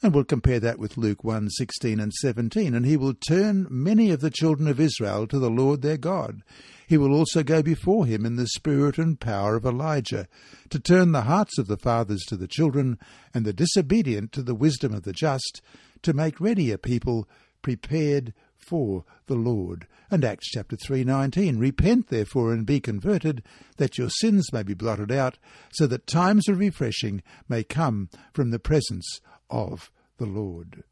And 0.03 0.15
we'll 0.15 0.25
compare 0.25 0.61
that 0.61 0.79
with 0.79 0.97
Luke 0.97 1.25
1 1.25 1.51
16 1.51 2.01
and 2.01 2.13
17. 2.13 2.75
And 2.75 2.87
he 2.87 2.97
will 2.97 3.15
turn 3.15 3.67
many 3.71 4.11
of 4.11 4.21
the 4.21 4.31
children 4.31 4.67
of 4.67 4.81
Israel 4.81 5.27
to 5.27 5.39
the 5.39 5.51
Lord 5.51 5.83
their 5.83 5.99
God. 5.99 6.43
He 6.87 6.97
will 6.97 7.15
also 7.15 7.43
go 7.43 7.63
before 7.63 8.07
him 8.07 8.27
in 8.27 8.37
the 8.37 8.47
spirit 8.47 8.99
and 8.99 9.21
power 9.21 9.57
of 9.57 9.65
Elijah, 9.65 10.27
to 10.71 10.79
turn 10.79 11.13
the 11.13 11.23
hearts 11.23 11.59
of 11.59 11.69
the 11.69 11.77
fathers 11.77 12.23
to 12.29 12.37
the 12.37 12.49
children, 12.49 12.99
and 13.33 13.45
the 13.45 13.53
disobedient 13.53 14.33
to 14.33 14.43
the 14.43 14.55
wisdom 14.55 14.95
of 14.95 15.05
the 15.05 15.13
just, 15.13 15.63
to 16.03 16.13
make 16.13 16.41
ready 16.41 16.71
a 16.71 16.79
people 16.79 17.29
prepared 17.63 18.33
for 18.57 19.05
the 19.27 19.35
Lord. 19.35 19.87
And 20.11 20.25
Acts 20.25 20.49
chapter 20.49 20.77
3:19 20.77 21.61
Repent 21.61 22.09
therefore 22.09 22.53
and 22.53 22.67
be 22.67 22.81
converted 22.81 23.45
that 23.77 23.97
your 23.97 24.11
sins 24.11 24.53
may 24.53 24.65
be 24.65 24.75
blotted 24.75 25.13
out 25.13 25.39
so 25.73 25.87
that 25.87 26.09
times 26.09 26.49
of 26.49 26.59
refreshing 26.59 27.23
may 27.49 27.63
come 27.63 28.09
from 28.33 28.51
the 28.51 28.59
presence 28.59 29.21
of 29.49 29.91
the 30.17 30.27
Lord. 30.27 30.83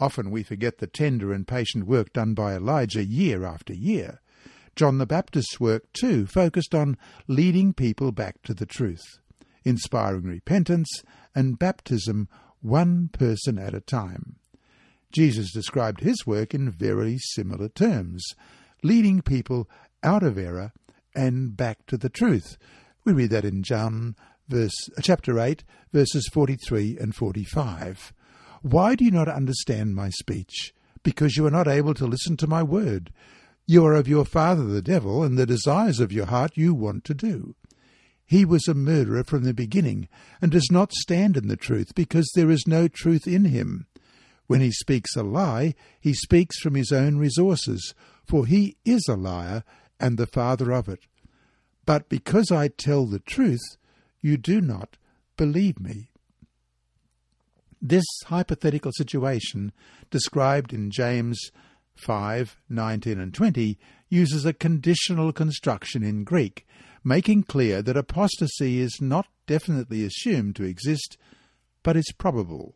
Often 0.00 0.32
we 0.32 0.42
forget 0.42 0.78
the 0.78 0.88
tender 0.88 1.32
and 1.32 1.46
patient 1.46 1.86
work 1.86 2.12
done 2.12 2.34
by 2.34 2.56
Elijah 2.56 3.04
year 3.04 3.44
after 3.44 3.72
year. 3.72 4.20
John 4.74 4.98
the 4.98 5.06
Baptist's 5.06 5.60
work, 5.60 5.92
too, 5.92 6.26
focused 6.26 6.74
on 6.74 6.96
leading 7.28 7.72
people 7.72 8.10
back 8.10 8.42
to 8.42 8.54
the 8.54 8.66
truth, 8.66 9.20
inspiring 9.64 10.24
repentance 10.24 10.88
and 11.34 11.58
baptism 11.58 12.28
one 12.60 13.08
person 13.08 13.58
at 13.58 13.74
a 13.74 13.80
time. 13.80 14.39
Jesus 15.12 15.52
described 15.52 16.00
his 16.00 16.26
work 16.26 16.54
in 16.54 16.70
very 16.70 17.18
similar 17.18 17.68
terms, 17.68 18.24
leading 18.82 19.22
people 19.22 19.68
out 20.02 20.22
of 20.22 20.38
error 20.38 20.72
and 21.14 21.56
back 21.56 21.86
to 21.86 21.96
the 21.96 22.08
truth. 22.08 22.56
We 23.04 23.12
read 23.12 23.30
that 23.30 23.44
in 23.44 23.62
John 23.62 24.14
verse, 24.50 24.90
uh, 24.98 25.00
chapter 25.00 25.38
8, 25.38 25.64
verses 25.92 26.28
43 26.32 26.98
and 26.98 27.14
45. 27.14 28.12
Why 28.62 28.94
do 28.94 29.04
you 29.04 29.10
not 29.10 29.28
understand 29.28 29.94
my 29.94 30.10
speech? 30.10 30.74
Because 31.02 31.36
you 31.36 31.46
are 31.46 31.50
not 31.50 31.68
able 31.68 31.94
to 31.94 32.06
listen 32.06 32.36
to 32.38 32.46
my 32.46 32.62
word. 32.62 33.12
You 33.66 33.86
are 33.86 33.94
of 33.94 34.08
your 34.08 34.24
father 34.24 34.64
the 34.64 34.82
devil, 34.82 35.22
and 35.22 35.38
the 35.38 35.46
desires 35.46 36.00
of 36.00 36.12
your 36.12 36.26
heart 36.26 36.56
you 36.56 36.74
want 36.74 37.04
to 37.04 37.14
do. 37.14 37.54
He 38.26 38.44
was 38.44 38.68
a 38.68 38.74
murderer 38.74 39.24
from 39.24 39.44
the 39.44 39.54
beginning, 39.54 40.08
and 40.42 40.52
does 40.52 40.68
not 40.70 40.92
stand 40.92 41.36
in 41.36 41.48
the 41.48 41.56
truth, 41.56 41.94
because 41.94 42.30
there 42.34 42.50
is 42.50 42.64
no 42.66 42.86
truth 42.86 43.26
in 43.26 43.46
him. 43.46 43.86
When 44.50 44.62
he 44.62 44.72
speaks 44.72 45.14
a 45.14 45.22
lie, 45.22 45.76
he 46.00 46.12
speaks 46.12 46.58
from 46.58 46.74
his 46.74 46.90
own 46.90 47.18
resources, 47.18 47.94
for 48.26 48.46
he 48.46 48.78
is 48.84 49.06
a 49.08 49.14
liar 49.14 49.62
and 50.00 50.18
the 50.18 50.26
father 50.26 50.72
of 50.72 50.88
it. 50.88 51.06
But 51.86 52.08
because 52.08 52.50
I 52.50 52.66
tell 52.66 53.06
the 53.06 53.20
truth, 53.20 53.60
you 54.20 54.36
do 54.36 54.60
not 54.60 54.96
believe 55.36 55.78
me. 55.78 56.10
This 57.80 58.04
hypothetical 58.26 58.90
situation, 58.96 59.70
described 60.10 60.72
in 60.72 60.90
James 60.90 61.38
5, 61.94 62.56
19 62.68 63.20
and 63.20 63.32
20, 63.32 63.78
uses 64.08 64.44
a 64.44 64.52
conditional 64.52 65.32
construction 65.32 66.02
in 66.02 66.24
Greek, 66.24 66.66
making 67.04 67.44
clear 67.44 67.82
that 67.82 67.96
apostasy 67.96 68.80
is 68.80 68.98
not 69.00 69.28
definitely 69.46 70.04
assumed 70.04 70.56
to 70.56 70.64
exist, 70.64 71.16
but 71.84 71.96
is 71.96 72.12
probable 72.18 72.74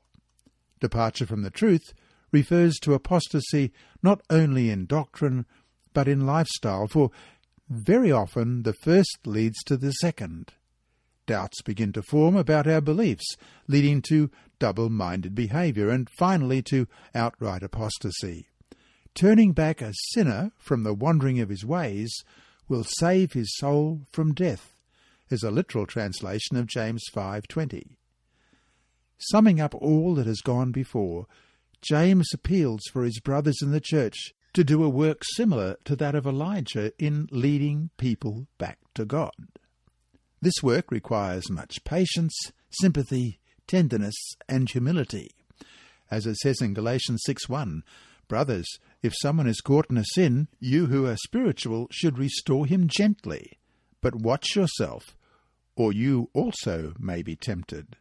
departure 0.80 1.26
from 1.26 1.42
the 1.42 1.50
truth 1.50 1.92
refers 2.32 2.76
to 2.80 2.94
apostasy 2.94 3.72
not 4.02 4.20
only 4.28 4.70
in 4.70 4.86
doctrine 4.86 5.46
but 5.92 6.08
in 6.08 6.26
lifestyle, 6.26 6.88
for 6.88 7.10
very 7.68 8.10
often 8.10 8.62
the 8.62 8.74
first 8.74 9.18
leads 9.24 9.62
to 9.64 9.76
the 9.76 9.92
second. 9.92 10.52
Doubts 11.26 11.62
begin 11.62 11.92
to 11.92 12.02
form 12.02 12.36
about 12.36 12.66
our 12.66 12.80
beliefs, 12.80 13.36
leading 13.66 14.02
to 14.02 14.30
double 14.58 14.90
minded 14.90 15.34
behaviour 15.34 15.88
and 15.88 16.10
finally 16.18 16.60
to 16.62 16.86
outright 17.14 17.62
apostasy. 17.62 18.48
Turning 19.14 19.52
back 19.52 19.80
a 19.80 19.92
sinner 20.12 20.50
from 20.58 20.82
the 20.82 20.92
wandering 20.92 21.40
of 21.40 21.48
his 21.48 21.64
ways 21.64 22.12
will 22.68 22.84
save 22.84 23.32
his 23.32 23.56
soul 23.56 24.06
from 24.10 24.34
death, 24.34 24.74
is 25.30 25.42
a 25.42 25.50
literal 25.50 25.86
translation 25.86 26.56
of 26.56 26.66
James 26.66 27.04
5:20. 27.14 27.96
Summing 29.30 29.58
up 29.58 29.74
all 29.74 30.14
that 30.16 30.26
has 30.26 30.40
gone 30.42 30.70
before, 30.70 31.26
James 31.80 32.28
appeals 32.34 32.82
for 32.92 33.04
his 33.04 33.20
brothers 33.20 33.62
in 33.62 33.70
the 33.70 33.80
church 33.80 34.34
to 34.52 34.62
do 34.62 34.84
a 34.84 34.88
work 34.88 35.22
similar 35.24 35.76
to 35.84 35.96
that 35.96 36.14
of 36.14 36.26
Elijah 36.26 36.92
in 36.98 37.28
leading 37.30 37.90
people 37.96 38.46
back 38.58 38.78
to 38.94 39.06
God. 39.06 39.32
This 40.42 40.62
work 40.62 40.90
requires 40.90 41.50
much 41.50 41.84
patience, 41.84 42.34
sympathy, 42.68 43.40
tenderness, 43.66 44.14
and 44.46 44.68
humility. 44.68 45.30
As 46.10 46.26
it 46.26 46.36
says 46.36 46.60
in 46.60 46.74
Galatians 46.74 47.22
6 47.24 47.48
1, 47.48 47.82
Brothers, 48.28 48.66
if 49.02 49.14
someone 49.22 49.46
is 49.46 49.62
caught 49.62 49.88
in 49.88 49.96
a 49.96 50.04
sin, 50.12 50.48
you 50.60 50.86
who 50.86 51.06
are 51.06 51.16
spiritual 51.16 51.88
should 51.90 52.18
restore 52.18 52.66
him 52.66 52.88
gently. 52.88 53.58
But 54.02 54.16
watch 54.16 54.54
yourself, 54.54 55.16
or 55.76 55.94
you 55.94 56.28
also 56.34 56.92
may 56.98 57.22
be 57.22 57.36
tempted. 57.36 57.96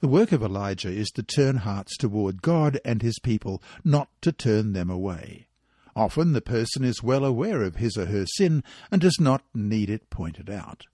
The 0.00 0.08
work 0.08 0.32
of 0.32 0.42
Elijah 0.42 0.88
is 0.88 1.10
to 1.10 1.22
turn 1.22 1.56
hearts 1.56 1.96
toward 1.98 2.40
God 2.40 2.80
and 2.86 3.02
his 3.02 3.18
people, 3.18 3.62
not 3.84 4.08
to 4.22 4.32
turn 4.32 4.72
them 4.72 4.88
away. 4.88 5.46
Often 5.94 6.32
the 6.32 6.40
person 6.40 6.84
is 6.84 7.02
well 7.02 7.22
aware 7.22 7.62
of 7.62 7.76
his 7.76 7.98
or 7.98 8.06
her 8.06 8.24
sin 8.24 8.64
and 8.90 9.02
does 9.02 9.20
not 9.20 9.44
need 9.54 9.90
it 9.90 10.08
pointed 10.08 10.48
out. 10.48 10.86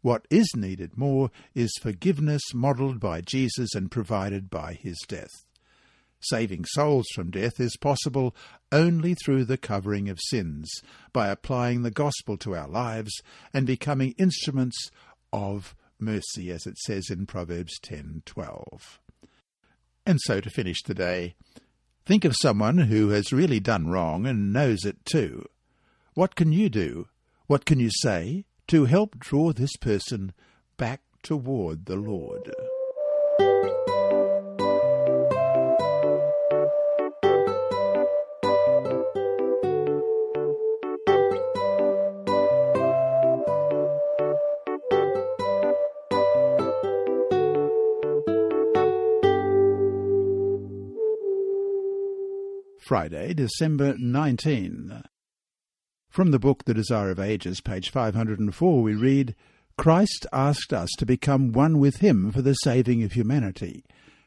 What 0.00 0.26
is 0.30 0.48
needed 0.54 0.96
more 0.96 1.32
is 1.54 1.76
forgiveness 1.80 2.42
modelled 2.54 3.00
by 3.00 3.20
Jesus 3.20 3.74
and 3.74 3.90
provided 3.90 4.48
by 4.48 4.74
his 4.74 4.98
death. 5.08 5.44
Saving 6.20 6.64
souls 6.64 7.06
from 7.16 7.32
death 7.32 7.58
is 7.58 7.76
possible 7.76 8.32
only 8.70 9.14
through 9.14 9.44
the 9.44 9.58
covering 9.58 10.08
of 10.08 10.20
sins, 10.20 10.70
by 11.12 11.28
applying 11.28 11.82
the 11.82 11.90
gospel 11.90 12.36
to 12.38 12.54
our 12.54 12.68
lives 12.68 13.12
and 13.52 13.66
becoming 13.66 14.14
instruments 14.18 14.90
of 15.32 15.74
mercy, 16.02 16.50
as 16.50 16.66
it 16.66 16.76
says 16.78 17.08
in 17.08 17.26
Proverbs 17.26 17.78
10:12. 17.80 19.00
And 20.04 20.20
so 20.20 20.40
to 20.40 20.50
finish 20.50 20.82
the 20.82 20.94
day, 20.94 21.36
think 22.04 22.24
of 22.24 22.36
someone 22.36 22.78
who 22.78 23.10
has 23.10 23.32
really 23.32 23.60
done 23.60 23.86
wrong 23.86 24.26
and 24.26 24.52
knows 24.52 24.84
it 24.84 25.04
too. 25.04 25.46
What 26.14 26.34
can 26.34 26.52
you 26.52 26.68
do? 26.68 27.08
What 27.46 27.64
can 27.64 27.80
you 27.80 27.90
say 28.00 28.44
to 28.68 28.84
help 28.84 29.18
draw 29.18 29.52
this 29.52 29.76
person 29.76 30.32
back 30.76 31.00
toward 31.22 31.86
the 31.86 31.96
Lord? 31.96 32.52
Friday, 52.92 53.32
December 53.32 53.94
19. 53.96 55.02
From 56.10 56.30
the 56.30 56.38
book 56.38 56.66
The 56.66 56.74
Desire 56.74 57.10
of 57.10 57.18
Ages, 57.18 57.62
page 57.62 57.88
504, 57.88 58.82
we 58.82 58.94
read, 58.94 59.34
Christ 59.78 60.26
asked 60.30 60.74
us 60.74 60.90
to 60.98 61.06
become 61.06 61.52
one 61.52 61.78
with 61.78 62.00
him 62.00 62.30
for 62.30 62.42
the 62.42 62.52
saving 62.52 63.02
of 63.02 63.12
humanity. 63.12 63.82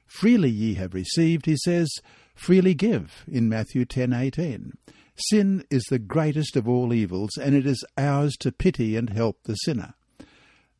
Freely 0.08 0.49
ye 0.49 0.73
have 0.73 0.95
received, 0.95 1.45
he 1.45 1.56
says, 1.63 1.88
freely 2.34 2.73
give, 2.73 3.23
in 3.28 3.47
Matthew 3.47 3.86
10:18. 3.86 4.71
Sin 5.15 5.63
is 5.69 5.84
the 5.84 5.99
greatest 5.99 6.56
of 6.56 6.67
all 6.67 6.91
evils, 6.91 7.38
and 7.39 7.54
it 7.54 7.67
is 7.67 7.86
ours 7.99 8.36
to 8.39 8.51
pity 8.51 8.95
and 8.95 9.12
help 9.12 9.43
the 9.43 9.54
sinner. 9.58 9.93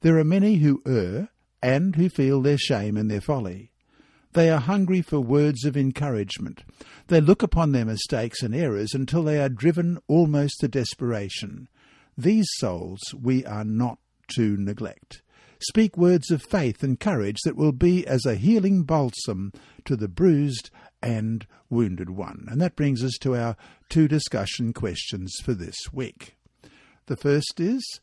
There 0.02 0.18
are 0.18 0.24
many 0.24 0.56
who 0.56 0.82
err, 0.88 1.30
and 1.62 1.96
who 1.96 2.10
feel 2.10 2.42
their 2.42 2.58
shame 2.58 2.98
and 2.98 3.12
their 3.12 3.22
folly. 3.22 3.74
They 4.36 4.50
are 4.50 4.60
hungry 4.60 5.02
for 5.02 5.22
words 5.22 5.64
of 5.64 5.78
encouragement. 5.78 6.66
They 7.08 7.22
look 7.22 7.42
upon 7.42 7.72
their 7.72 7.86
mistakes 7.86 8.44
and 8.44 8.54
errors 8.54 8.94
until 8.94 9.24
they 9.24 9.42
are 9.42 9.48
driven 9.48 9.98
almost 10.10 10.60
to 10.60 10.68
desperation. 10.68 11.70
These 12.18 12.48
souls 12.58 13.00
we 13.14 13.46
are 13.46 13.64
not 13.64 13.98
to 14.36 14.58
neglect. 14.58 15.22
Speak 15.60 15.96
words 15.96 16.32
of 16.32 16.44
faith 16.44 16.84
and 16.84 17.00
courage 17.00 17.38
that 17.46 17.56
will 17.56 17.72
be 17.72 18.06
as 18.06 18.26
a 18.26 18.36
healing 18.36 18.84
balsam 18.84 19.54
to 19.86 19.96
the 19.96 20.10
bruised 20.10 20.70
and 21.02 21.48
wounded 21.70 22.10
one. 22.10 22.46
And 22.52 22.60
that 22.60 22.76
brings 22.76 23.06
us 23.06 23.18
to 23.22 23.38
our 23.38 23.56
two 23.88 24.10
discussion 24.10 24.74
questions 24.74 25.34
for 25.42 25.54
this 25.54 25.78
week. 25.94 26.36
The 27.06 27.16
first 27.16 27.62
is 27.62 28.02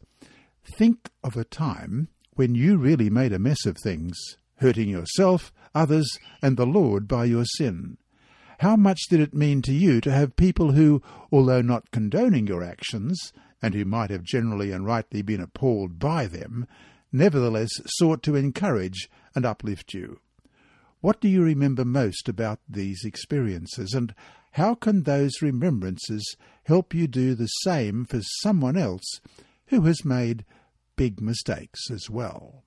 Think 0.78 1.10
of 1.22 1.36
a 1.36 1.44
time 1.44 2.08
when 2.36 2.54
you 2.54 2.78
really 2.78 3.10
made 3.10 3.34
a 3.34 3.38
mess 3.38 3.66
of 3.66 3.76
things 3.76 4.16
hurting 4.62 4.88
yourself, 4.88 5.52
others, 5.74 6.18
and 6.40 6.56
the 6.56 6.66
Lord 6.66 7.08
by 7.08 7.24
your 7.24 7.44
sin. 7.44 7.96
How 8.60 8.76
much 8.76 9.00
did 9.10 9.20
it 9.20 9.34
mean 9.34 9.62
to 9.62 9.72
you 9.72 10.00
to 10.02 10.12
have 10.12 10.36
people 10.36 10.72
who, 10.72 11.02
although 11.32 11.62
not 11.62 11.90
condoning 11.90 12.46
your 12.46 12.62
actions, 12.62 13.32
and 13.60 13.74
who 13.74 13.84
might 13.84 14.10
have 14.10 14.22
generally 14.22 14.72
and 14.72 14.84
rightly 14.84 15.22
been 15.22 15.40
appalled 15.40 15.98
by 15.98 16.26
them, 16.26 16.66
nevertheless 17.10 17.70
sought 17.86 18.22
to 18.22 18.36
encourage 18.36 19.10
and 19.34 19.44
uplift 19.44 19.94
you? 19.94 20.20
What 21.00 21.20
do 21.20 21.28
you 21.28 21.42
remember 21.42 21.84
most 21.84 22.28
about 22.28 22.60
these 22.68 23.04
experiences, 23.04 23.94
and 23.94 24.14
how 24.52 24.74
can 24.74 25.02
those 25.02 25.42
remembrances 25.42 26.36
help 26.64 26.94
you 26.94 27.08
do 27.08 27.34
the 27.34 27.46
same 27.46 28.04
for 28.04 28.20
someone 28.42 28.76
else 28.76 29.20
who 29.66 29.82
has 29.82 30.04
made 30.04 30.44
big 30.94 31.20
mistakes 31.20 31.90
as 31.90 32.08
well? 32.08 32.62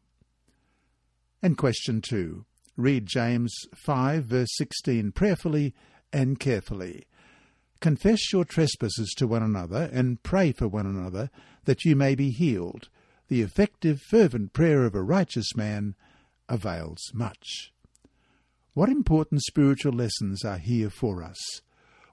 And 1.41 1.57
question 1.57 2.01
2. 2.01 2.45
Read 2.77 3.05
James 3.05 3.55
5, 3.73 4.25
verse 4.25 4.49
16 4.57 5.13
prayerfully 5.13 5.73
and 6.11 6.37
carefully. 6.39 7.05
Confess 7.79 8.33
your 8.33 8.43
trespasses 8.43 9.13
to 9.17 9.27
one 9.27 9.43
another 9.43 9.89
and 9.93 10.21
pray 10.23 10.51
for 10.51 10.67
one 10.67 10.85
another 10.85 11.29
that 11.63 11.85
you 11.85 11.95
may 11.95 12.15
be 12.15 12.31
healed. 12.31 12.89
The 13.29 13.41
effective, 13.41 14.01
fervent 14.01 14.51
prayer 14.51 14.83
of 14.83 14.93
a 14.93 15.01
righteous 15.01 15.55
man 15.55 15.95
avails 16.49 16.99
much. 17.13 17.71
What 18.73 18.89
important 18.89 19.43
spiritual 19.43 19.93
lessons 19.93 20.43
are 20.43 20.57
here 20.57 20.89
for 20.89 21.23
us? 21.23 21.61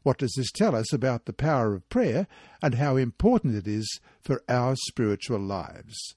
What 0.04 0.18
does 0.18 0.32
this 0.36 0.52
tell 0.52 0.76
us 0.76 0.92
about 0.92 1.24
the 1.24 1.32
power 1.32 1.74
of 1.74 1.88
prayer 1.88 2.28
and 2.62 2.76
how 2.76 2.96
important 2.96 3.56
it 3.56 3.66
is 3.66 4.00
for 4.20 4.42
our 4.48 4.76
spiritual 4.76 5.40
lives? 5.40 6.14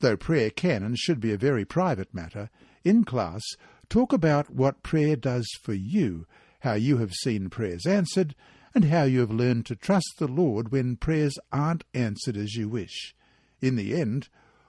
Though 0.00 0.16
prayer 0.16 0.50
can 0.50 0.82
and 0.82 0.98
should 0.98 1.20
be 1.20 1.32
a 1.32 1.38
very 1.38 1.64
private 1.64 2.12
matter, 2.12 2.50
in 2.84 3.04
class, 3.04 3.42
talk 3.84 4.12
about 4.12 4.50
what 4.50 4.82
prayer 4.82 5.16
does 5.16 5.46
for 5.62 5.74
you, 5.74 6.26
how 6.60 6.74
you 6.74 6.98
have 6.98 7.12
seen 7.12 7.50
prayers 7.50 7.86
answered, 7.86 8.34
and 8.74 8.86
how 8.86 9.04
you 9.04 9.20
have 9.20 9.30
learned 9.30 9.66
to 9.66 9.76
trust 9.76 10.14
the 10.18 10.26
Lord 10.26 10.72
when 10.72 10.96
prayers 10.96 11.38
aren't 11.52 11.84
answered 11.94 12.36
as 12.36 12.54
you 12.54 12.68
wish. 12.68 13.14
In 13.60 13.76
the 13.76 13.94
end, 13.94 14.28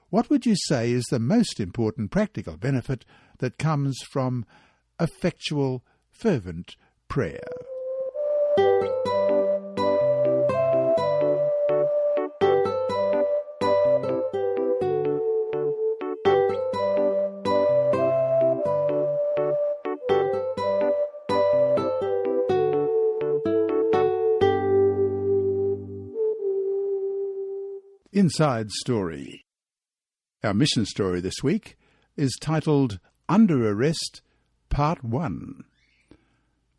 what 0.09 0.29
would 0.29 0.45
you 0.45 0.55
say 0.67 0.91
is 0.91 1.05
the 1.05 1.19
most 1.19 1.59
important 1.59 2.11
practical 2.11 2.57
benefit 2.57 3.05
that 3.39 3.57
comes 3.57 3.97
from 4.11 4.45
effectual, 4.99 5.83
fervent 6.11 6.75
prayer? 7.07 7.41
Inside 28.25 28.71
Story. 28.71 29.45
Our 30.43 30.55
mission 30.55 30.87
story 30.87 31.21
this 31.21 31.43
week 31.43 31.77
is 32.17 32.35
titled 32.41 32.97
Under 33.29 33.69
Arrest, 33.69 34.23
Part 34.67 35.03
1. 35.03 35.63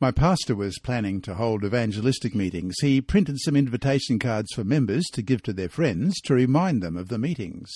My 0.00 0.10
pastor 0.10 0.56
was 0.56 0.80
planning 0.80 1.20
to 1.20 1.36
hold 1.36 1.64
evangelistic 1.64 2.34
meetings. 2.34 2.74
He 2.80 3.00
printed 3.00 3.36
some 3.38 3.54
invitation 3.54 4.18
cards 4.18 4.52
for 4.56 4.64
members 4.64 5.04
to 5.12 5.22
give 5.22 5.40
to 5.44 5.52
their 5.52 5.68
friends 5.68 6.20
to 6.22 6.34
remind 6.34 6.82
them 6.82 6.96
of 6.96 7.10
the 7.10 7.18
meetings. 7.18 7.70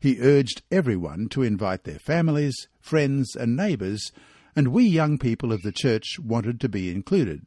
He 0.00 0.20
urged 0.20 0.62
everyone 0.72 1.28
to 1.28 1.44
invite 1.44 1.84
their 1.84 2.00
families, 2.00 2.56
friends, 2.80 3.36
and 3.36 3.54
neighbours, 3.54 4.10
and 4.56 4.72
we 4.72 4.86
young 4.86 5.18
people 5.18 5.52
of 5.52 5.62
the 5.62 5.70
church 5.70 6.16
wanted 6.18 6.60
to 6.62 6.68
be 6.68 6.90
included. 6.90 7.46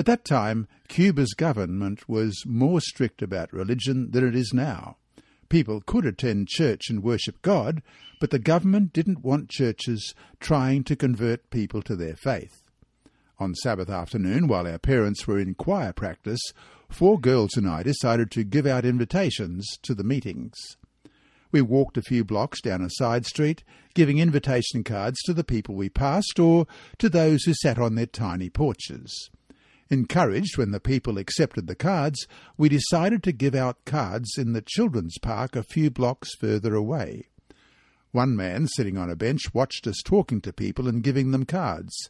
At 0.00 0.06
that 0.06 0.24
time, 0.24 0.66
Cuba's 0.88 1.34
government 1.34 2.08
was 2.08 2.46
more 2.46 2.80
strict 2.80 3.20
about 3.20 3.52
religion 3.52 4.12
than 4.12 4.26
it 4.26 4.34
is 4.34 4.54
now. 4.54 4.96
People 5.50 5.82
could 5.82 6.06
attend 6.06 6.48
church 6.48 6.88
and 6.88 7.02
worship 7.02 7.42
God, 7.42 7.82
but 8.18 8.30
the 8.30 8.38
government 8.38 8.94
didn't 8.94 9.22
want 9.22 9.50
churches 9.50 10.14
trying 10.40 10.84
to 10.84 10.96
convert 10.96 11.50
people 11.50 11.82
to 11.82 11.96
their 11.96 12.16
faith. 12.16 12.62
On 13.38 13.54
Sabbath 13.54 13.90
afternoon, 13.90 14.48
while 14.48 14.66
our 14.66 14.78
parents 14.78 15.26
were 15.26 15.38
in 15.38 15.54
choir 15.54 15.92
practice, 15.92 16.40
four 16.88 17.20
girls 17.20 17.54
and 17.54 17.68
I 17.68 17.82
decided 17.82 18.30
to 18.30 18.42
give 18.42 18.64
out 18.64 18.86
invitations 18.86 19.68
to 19.82 19.94
the 19.94 20.02
meetings. 20.02 20.56
We 21.52 21.60
walked 21.60 21.98
a 21.98 22.02
few 22.02 22.24
blocks 22.24 22.62
down 22.62 22.80
a 22.80 22.88
side 22.88 23.26
street, 23.26 23.64
giving 23.92 24.16
invitation 24.16 24.82
cards 24.82 25.20
to 25.26 25.34
the 25.34 25.44
people 25.44 25.74
we 25.74 25.90
passed 25.90 26.40
or 26.40 26.66
to 26.96 27.10
those 27.10 27.42
who 27.42 27.52
sat 27.52 27.78
on 27.78 27.96
their 27.96 28.06
tiny 28.06 28.48
porches. 28.48 29.28
Encouraged 29.90 30.56
when 30.56 30.70
the 30.70 30.78
people 30.78 31.18
accepted 31.18 31.66
the 31.66 31.74
cards, 31.74 32.28
we 32.56 32.68
decided 32.68 33.24
to 33.24 33.32
give 33.32 33.56
out 33.56 33.84
cards 33.84 34.38
in 34.38 34.52
the 34.52 34.62
children's 34.62 35.18
park 35.18 35.56
a 35.56 35.64
few 35.64 35.90
blocks 35.90 36.30
further 36.36 36.76
away. 36.76 37.26
One 38.12 38.36
man, 38.36 38.68
sitting 38.68 38.96
on 38.96 39.10
a 39.10 39.16
bench, 39.16 39.52
watched 39.52 39.88
us 39.88 40.00
talking 40.04 40.40
to 40.42 40.52
people 40.52 40.86
and 40.86 41.02
giving 41.02 41.32
them 41.32 41.44
cards. 41.44 42.08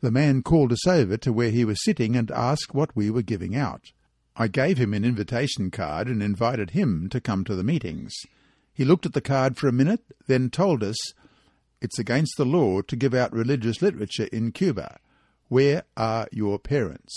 The 0.00 0.10
man 0.10 0.42
called 0.42 0.72
us 0.72 0.84
over 0.84 1.16
to 1.18 1.32
where 1.32 1.50
he 1.50 1.64
was 1.64 1.84
sitting 1.84 2.16
and 2.16 2.30
asked 2.32 2.74
what 2.74 2.96
we 2.96 3.08
were 3.08 3.22
giving 3.22 3.54
out. 3.54 3.92
I 4.34 4.48
gave 4.48 4.76
him 4.76 4.92
an 4.92 5.04
invitation 5.04 5.70
card 5.70 6.08
and 6.08 6.20
invited 6.20 6.70
him 6.70 7.08
to 7.10 7.20
come 7.20 7.44
to 7.44 7.54
the 7.54 7.64
meetings. 7.64 8.12
He 8.74 8.84
looked 8.84 9.06
at 9.06 9.12
the 9.12 9.20
card 9.20 9.56
for 9.56 9.68
a 9.68 9.72
minute, 9.72 10.02
then 10.26 10.50
told 10.50 10.82
us 10.82 10.96
it's 11.80 12.00
against 12.00 12.34
the 12.36 12.44
law 12.44 12.82
to 12.82 12.96
give 12.96 13.14
out 13.14 13.32
religious 13.32 13.80
literature 13.80 14.28
in 14.32 14.50
Cuba. 14.50 14.98
Where 15.48 15.84
are 15.96 16.28
your 16.32 16.58
parents? 16.58 17.14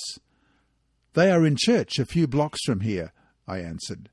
They 1.14 1.32
are 1.32 1.46
in 1.46 1.56
church 1.58 1.98
a 1.98 2.06
few 2.06 2.28
blocks 2.28 2.60
from 2.66 2.82
here, 2.82 3.12
I 3.48 3.60
answered. 3.60 4.10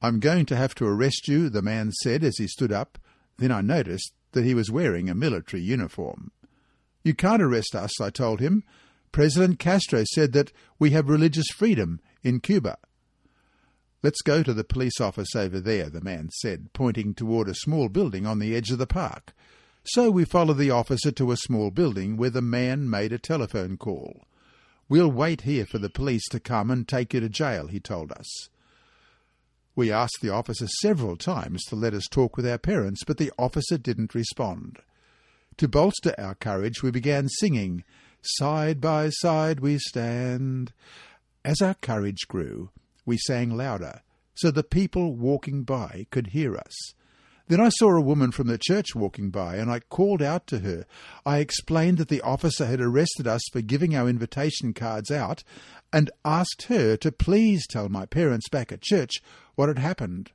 I'm 0.00 0.20
going 0.20 0.46
to 0.46 0.56
have 0.56 0.74
to 0.76 0.86
arrest 0.86 1.28
you, 1.28 1.48
the 1.48 1.62
man 1.62 1.92
said 1.92 2.24
as 2.24 2.38
he 2.38 2.46
stood 2.46 2.72
up. 2.72 2.98
Then 3.38 3.52
I 3.52 3.60
noticed 3.60 4.12
that 4.32 4.44
he 4.44 4.54
was 4.54 4.70
wearing 4.70 5.08
a 5.08 5.14
military 5.14 5.62
uniform. 5.62 6.30
You 7.02 7.14
can't 7.14 7.42
arrest 7.42 7.74
us, 7.74 8.00
I 8.00 8.10
told 8.10 8.40
him. 8.40 8.64
President 9.12 9.58
Castro 9.58 10.04
said 10.12 10.32
that 10.32 10.52
we 10.78 10.90
have 10.90 11.08
religious 11.08 11.46
freedom 11.54 12.00
in 12.22 12.40
Cuba. 12.40 12.78
Let's 14.02 14.22
go 14.22 14.42
to 14.42 14.52
the 14.52 14.64
police 14.64 15.00
office 15.00 15.34
over 15.34 15.60
there, 15.60 15.88
the 15.88 16.00
man 16.00 16.30
said, 16.30 16.72
pointing 16.72 17.14
toward 17.14 17.48
a 17.48 17.54
small 17.54 17.88
building 17.88 18.26
on 18.26 18.38
the 18.38 18.54
edge 18.54 18.70
of 18.70 18.78
the 18.78 18.86
park. 18.86 19.34
So 19.86 20.10
we 20.10 20.24
followed 20.24 20.58
the 20.58 20.70
officer 20.70 21.12
to 21.12 21.30
a 21.30 21.36
small 21.36 21.70
building 21.70 22.16
where 22.16 22.30
the 22.30 22.40
man 22.40 22.88
made 22.88 23.12
a 23.12 23.18
telephone 23.18 23.76
call. 23.76 24.24
We'll 24.88 25.10
wait 25.10 25.42
here 25.42 25.66
for 25.66 25.78
the 25.78 25.90
police 25.90 26.26
to 26.30 26.40
come 26.40 26.70
and 26.70 26.88
take 26.88 27.12
you 27.12 27.20
to 27.20 27.28
jail, 27.28 27.66
he 27.66 27.80
told 27.80 28.10
us. 28.12 28.48
We 29.76 29.92
asked 29.92 30.18
the 30.22 30.30
officer 30.30 30.68
several 30.68 31.16
times 31.16 31.64
to 31.64 31.76
let 31.76 31.94
us 31.94 32.06
talk 32.10 32.36
with 32.36 32.46
our 32.46 32.58
parents, 32.58 33.02
but 33.04 33.18
the 33.18 33.32
officer 33.38 33.76
didn't 33.76 34.14
respond. 34.14 34.78
To 35.58 35.68
bolster 35.68 36.14
our 36.16 36.34
courage, 36.34 36.82
we 36.82 36.90
began 36.90 37.28
singing, 37.28 37.84
Side 38.22 38.80
by 38.80 39.10
side 39.10 39.60
we 39.60 39.78
stand. 39.78 40.72
As 41.44 41.60
our 41.60 41.74
courage 41.74 42.26
grew, 42.26 42.70
we 43.04 43.18
sang 43.18 43.54
louder, 43.54 44.00
so 44.34 44.50
the 44.50 44.62
people 44.62 45.14
walking 45.14 45.62
by 45.62 46.06
could 46.10 46.28
hear 46.28 46.56
us. 46.56 46.94
Then 47.46 47.60
I 47.60 47.68
saw 47.68 47.90
a 47.90 48.00
woman 48.00 48.30
from 48.30 48.46
the 48.46 48.56
church 48.56 48.94
walking 48.94 49.30
by, 49.30 49.56
and 49.56 49.70
I 49.70 49.80
called 49.80 50.22
out 50.22 50.46
to 50.46 50.60
her. 50.60 50.86
I 51.26 51.38
explained 51.38 51.98
that 51.98 52.08
the 52.08 52.22
officer 52.22 52.64
had 52.64 52.80
arrested 52.80 53.26
us 53.26 53.42
for 53.52 53.60
giving 53.60 53.94
our 53.94 54.08
invitation 54.08 54.72
cards 54.72 55.10
out, 55.10 55.44
and 55.92 56.10
asked 56.24 56.64
her 56.68 56.96
to 56.96 57.12
please 57.12 57.66
tell 57.66 57.90
my 57.90 58.06
parents 58.06 58.48
back 58.48 58.72
at 58.72 58.80
church 58.80 59.22
what 59.56 59.68
had 59.68 59.78
happened. 59.78 60.30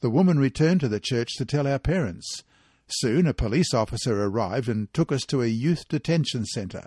The 0.00 0.10
woman 0.10 0.38
returned 0.38 0.80
to 0.80 0.88
the 0.88 1.00
church 1.00 1.30
to 1.38 1.46
tell 1.46 1.66
our 1.66 1.78
parents. 1.78 2.42
Soon 2.88 3.26
a 3.26 3.32
police 3.32 3.72
officer 3.72 4.22
arrived 4.22 4.68
and 4.68 4.92
took 4.92 5.10
us 5.10 5.22
to 5.28 5.40
a 5.40 5.46
youth 5.46 5.88
detention 5.88 6.44
centre. 6.44 6.84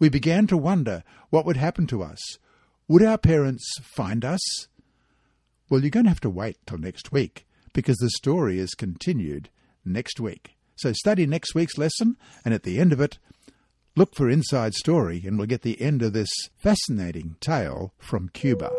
We 0.00 0.08
began 0.08 0.48
to 0.48 0.56
wonder 0.56 1.04
what 1.28 1.46
would 1.46 1.56
happen 1.56 1.86
to 1.88 2.02
us. 2.02 2.18
Would 2.88 3.04
our 3.04 3.18
parents 3.18 3.70
find 3.82 4.24
us? 4.24 4.40
Well, 5.68 5.82
you're 5.82 5.90
going 5.90 6.06
to 6.06 6.10
have 6.10 6.20
to 6.22 6.30
wait 6.30 6.56
till 6.66 6.78
next 6.78 7.12
week 7.12 7.46
because 7.72 7.96
the 7.98 8.10
story 8.10 8.58
is 8.58 8.74
continued 8.74 9.48
next 9.84 10.20
week. 10.20 10.56
So 10.76 10.92
study 10.92 11.26
next 11.26 11.54
week's 11.54 11.78
lesson, 11.78 12.16
and 12.44 12.54
at 12.54 12.62
the 12.62 12.78
end 12.78 12.92
of 12.92 13.00
it, 13.00 13.18
look 13.96 14.14
for 14.14 14.30
Inside 14.30 14.74
Story, 14.74 15.22
and 15.26 15.36
we'll 15.36 15.46
get 15.46 15.62
the 15.62 15.80
end 15.80 16.02
of 16.02 16.12
this 16.12 16.30
fascinating 16.56 17.36
tale 17.40 17.92
from 17.98 18.30
Cuba. 18.30 18.70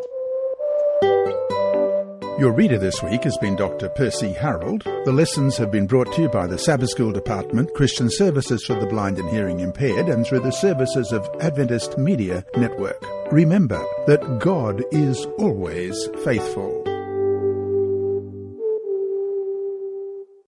Your 2.40 2.54
reader 2.54 2.80
this 2.80 3.04
week 3.04 3.24
has 3.26 3.38
been 3.38 3.56
Dr. 3.56 3.90
Percy 3.90 4.32
Harold. 4.34 4.82
The 5.06 5.12
lessons 5.12 5.58
have 5.58 5.70
been 5.70 5.86
brought 5.86 6.12
to 6.14 6.24
you 6.24 6.30
by 6.30 6.48
the 6.48 6.58
Sabbath 6.58 6.90
School 6.90 7.12
Department, 7.12 7.72
Christian 7.76 8.10
Services 8.10 8.66
for 8.66 8.74
the 8.74 8.88
Blind 8.88 9.20
and 9.20 9.30
Hearing 9.30 9.60
Impaired, 9.60 10.10
and 10.10 10.26
through 10.26 10.40
the 10.40 10.52
services 10.52 11.12
of 11.12 11.30
Adventist 11.40 12.00
Media 12.00 12.44
Network. 12.58 13.06
Remember 13.32 13.86
that 14.08 14.40
God 14.40 14.84
is 14.92 15.24
always 15.38 16.10
faithful. 16.24 16.91